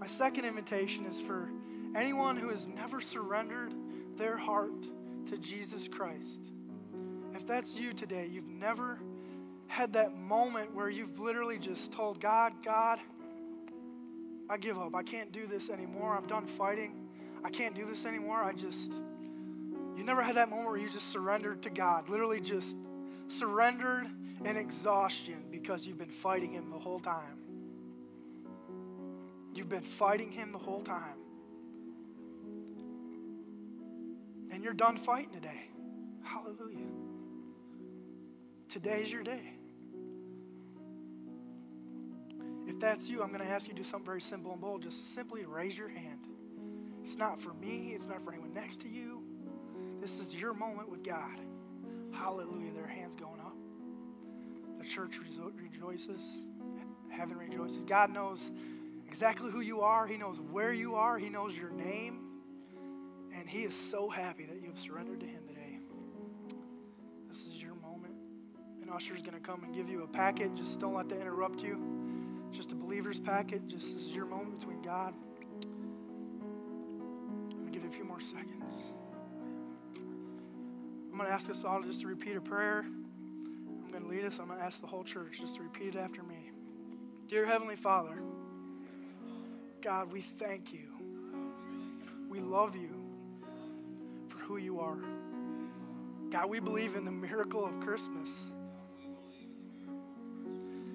My 0.00 0.08
second 0.08 0.44
invitation 0.44 1.06
is 1.06 1.20
for 1.20 1.50
anyone 1.94 2.36
who 2.36 2.48
has 2.48 2.66
never 2.66 3.00
surrendered 3.00 3.72
their 4.16 4.36
heart 4.36 4.82
to 5.28 5.38
Jesus 5.38 5.86
Christ. 5.86 6.50
If 7.36 7.46
that's 7.46 7.72
you 7.74 7.92
today, 7.92 8.28
you've 8.28 8.48
never 8.48 8.98
had 9.66 9.94
that 9.94 10.16
moment 10.16 10.74
where 10.74 10.88
you've 10.88 11.18
literally 11.18 11.58
just 11.58 11.92
told 11.92 12.20
God, 12.20 12.52
God, 12.64 12.98
I 14.48 14.56
give 14.56 14.78
up. 14.78 14.94
I 14.94 15.02
can't 15.02 15.32
do 15.32 15.46
this 15.46 15.70
anymore. 15.70 16.16
I'm 16.16 16.26
done 16.26 16.46
fighting. 16.46 16.94
I 17.44 17.50
can't 17.50 17.74
do 17.74 17.84
this 17.86 18.04
anymore. 18.04 18.42
I 18.42 18.52
just, 18.52 18.92
you 19.96 20.04
never 20.04 20.22
had 20.22 20.36
that 20.36 20.48
moment 20.48 20.68
where 20.68 20.78
you 20.78 20.90
just 20.90 21.10
surrendered 21.10 21.62
to 21.62 21.70
God, 21.70 22.08
literally 22.08 22.40
just 22.40 22.76
surrendered 23.28 24.06
in 24.44 24.56
exhaustion 24.56 25.44
because 25.50 25.86
you've 25.86 25.98
been 25.98 26.08
fighting 26.08 26.52
Him 26.52 26.70
the 26.70 26.78
whole 26.78 27.00
time. 27.00 27.38
You've 29.54 29.68
been 29.68 29.82
fighting 29.82 30.30
Him 30.30 30.52
the 30.52 30.58
whole 30.58 30.82
time. 30.82 31.18
And 34.50 34.62
you're 34.62 34.74
done 34.74 34.98
fighting 34.98 35.30
today. 35.30 35.68
Hallelujah. 36.22 37.03
Today's 38.74 39.08
your 39.08 39.22
day. 39.22 39.52
If 42.66 42.80
that's 42.80 43.08
you, 43.08 43.22
I'm 43.22 43.28
going 43.28 43.38
to 43.38 43.46
ask 43.46 43.68
you 43.68 43.72
to 43.72 43.82
do 43.82 43.88
something 43.88 44.04
very 44.04 44.20
simple 44.20 44.50
and 44.50 44.60
bold. 44.60 44.82
Just 44.82 45.14
simply 45.14 45.44
raise 45.44 45.78
your 45.78 45.88
hand. 45.88 46.26
It's 47.04 47.16
not 47.16 47.40
for 47.40 47.54
me, 47.54 47.92
it's 47.94 48.08
not 48.08 48.24
for 48.24 48.32
anyone 48.32 48.52
next 48.52 48.80
to 48.80 48.88
you. 48.88 49.22
This 50.00 50.18
is 50.18 50.34
your 50.34 50.54
moment 50.54 50.90
with 50.90 51.04
God. 51.04 51.38
Hallelujah. 52.10 52.72
Their 52.72 52.88
hands 52.88 53.14
going 53.14 53.38
up. 53.38 53.54
The 54.80 54.88
church 54.88 55.20
rejoices. 55.62 56.20
Heaven 57.10 57.36
rejoices. 57.36 57.84
God 57.84 58.10
knows 58.10 58.40
exactly 59.06 59.52
who 59.52 59.60
you 59.60 59.82
are, 59.82 60.04
He 60.04 60.16
knows 60.16 60.40
where 60.50 60.72
you 60.72 60.96
are, 60.96 61.16
He 61.16 61.28
knows 61.28 61.56
your 61.56 61.70
name. 61.70 62.18
And 63.38 63.48
He 63.48 63.62
is 63.62 63.74
so 63.76 64.08
happy 64.10 64.46
that 64.46 64.60
you 64.60 64.66
have 64.66 64.80
surrendered 64.80 65.20
to 65.20 65.26
Him 65.26 65.43
An 68.94 68.98
usher 68.98 69.16
is 69.16 69.22
going 69.22 69.34
to 69.34 69.40
come 69.40 69.64
and 69.64 69.74
give 69.74 69.88
you 69.88 70.04
a 70.04 70.06
packet. 70.06 70.54
Just 70.54 70.78
don't 70.78 70.94
let 70.94 71.08
that 71.08 71.20
interrupt 71.20 71.60
you. 71.60 71.80
Just 72.52 72.70
a 72.70 72.76
believer's 72.76 73.18
packet. 73.18 73.66
Just 73.66 73.92
this 73.92 74.04
is 74.04 74.12
your 74.12 74.24
moment 74.24 74.60
between 74.60 74.82
God. 74.82 75.12
I'm 77.50 77.58
going 77.58 77.66
to 77.66 77.72
give 77.72 77.82
you 77.82 77.88
a 77.88 77.92
few 77.92 78.04
more 78.04 78.20
seconds. 78.20 78.72
I'm 81.10 81.18
going 81.18 81.26
to 81.28 81.34
ask 81.34 81.50
us 81.50 81.64
all 81.64 81.82
just 81.82 82.02
to 82.02 82.06
repeat 82.06 82.36
a 82.36 82.40
prayer. 82.40 82.84
I'm 82.86 83.90
going 83.90 84.04
to 84.04 84.08
lead 84.08 84.24
us. 84.26 84.38
I'm 84.38 84.46
going 84.46 84.60
to 84.60 84.64
ask 84.64 84.80
the 84.80 84.86
whole 84.86 85.02
church 85.02 85.40
just 85.40 85.56
to 85.56 85.62
repeat 85.64 85.96
it 85.96 85.98
after 85.98 86.22
me. 86.22 86.52
Dear 87.26 87.46
Heavenly 87.46 87.74
Father, 87.74 88.22
God, 89.82 90.12
we 90.12 90.20
thank 90.20 90.72
you. 90.72 90.86
We 92.28 92.38
love 92.38 92.76
you 92.76 92.94
for 94.28 94.38
who 94.38 94.56
you 94.58 94.78
are. 94.78 94.98
God, 96.30 96.48
we 96.48 96.60
believe 96.60 96.94
in 96.94 97.04
the 97.04 97.10
miracle 97.10 97.66
of 97.66 97.80
Christmas. 97.80 98.28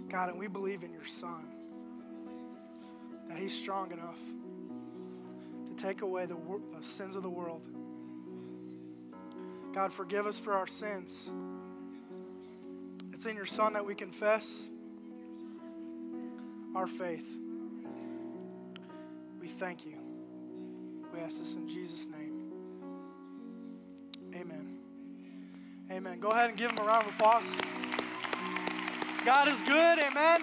God, 0.09 0.29
and 0.29 0.39
we 0.39 0.47
believe 0.47 0.83
in 0.83 0.91
your 0.91 1.05
Son, 1.05 1.45
that 3.29 3.37
He's 3.37 3.53
strong 3.53 3.91
enough 3.91 4.17
to 5.67 5.83
take 5.83 6.01
away 6.01 6.25
the, 6.25 6.35
the 6.35 6.85
sins 6.97 7.15
of 7.15 7.23
the 7.23 7.29
world. 7.29 7.61
God, 9.73 9.93
forgive 9.93 10.25
us 10.25 10.39
for 10.39 10.53
our 10.53 10.67
sins. 10.67 11.11
It's 13.13 13.25
in 13.25 13.35
your 13.35 13.45
Son 13.45 13.73
that 13.73 13.85
we 13.85 13.93
confess 13.93 14.47
our 16.75 16.87
faith. 16.87 17.25
We 19.39 19.47
thank 19.47 19.85
you. 19.85 19.95
We 21.13 21.19
ask 21.19 21.37
this 21.37 21.53
in 21.53 21.67
Jesus' 21.67 22.07
name. 22.07 22.51
Amen. 24.33 24.77
Amen. 25.91 26.19
Go 26.19 26.29
ahead 26.29 26.49
and 26.49 26.57
give 26.57 26.71
him 26.71 26.77
a 26.79 26.83
round 26.83 27.07
of 27.07 27.13
applause. 27.13 27.43
God 29.29 29.47
is 29.47 29.61
good. 29.61 29.99
Amen. 29.99 30.39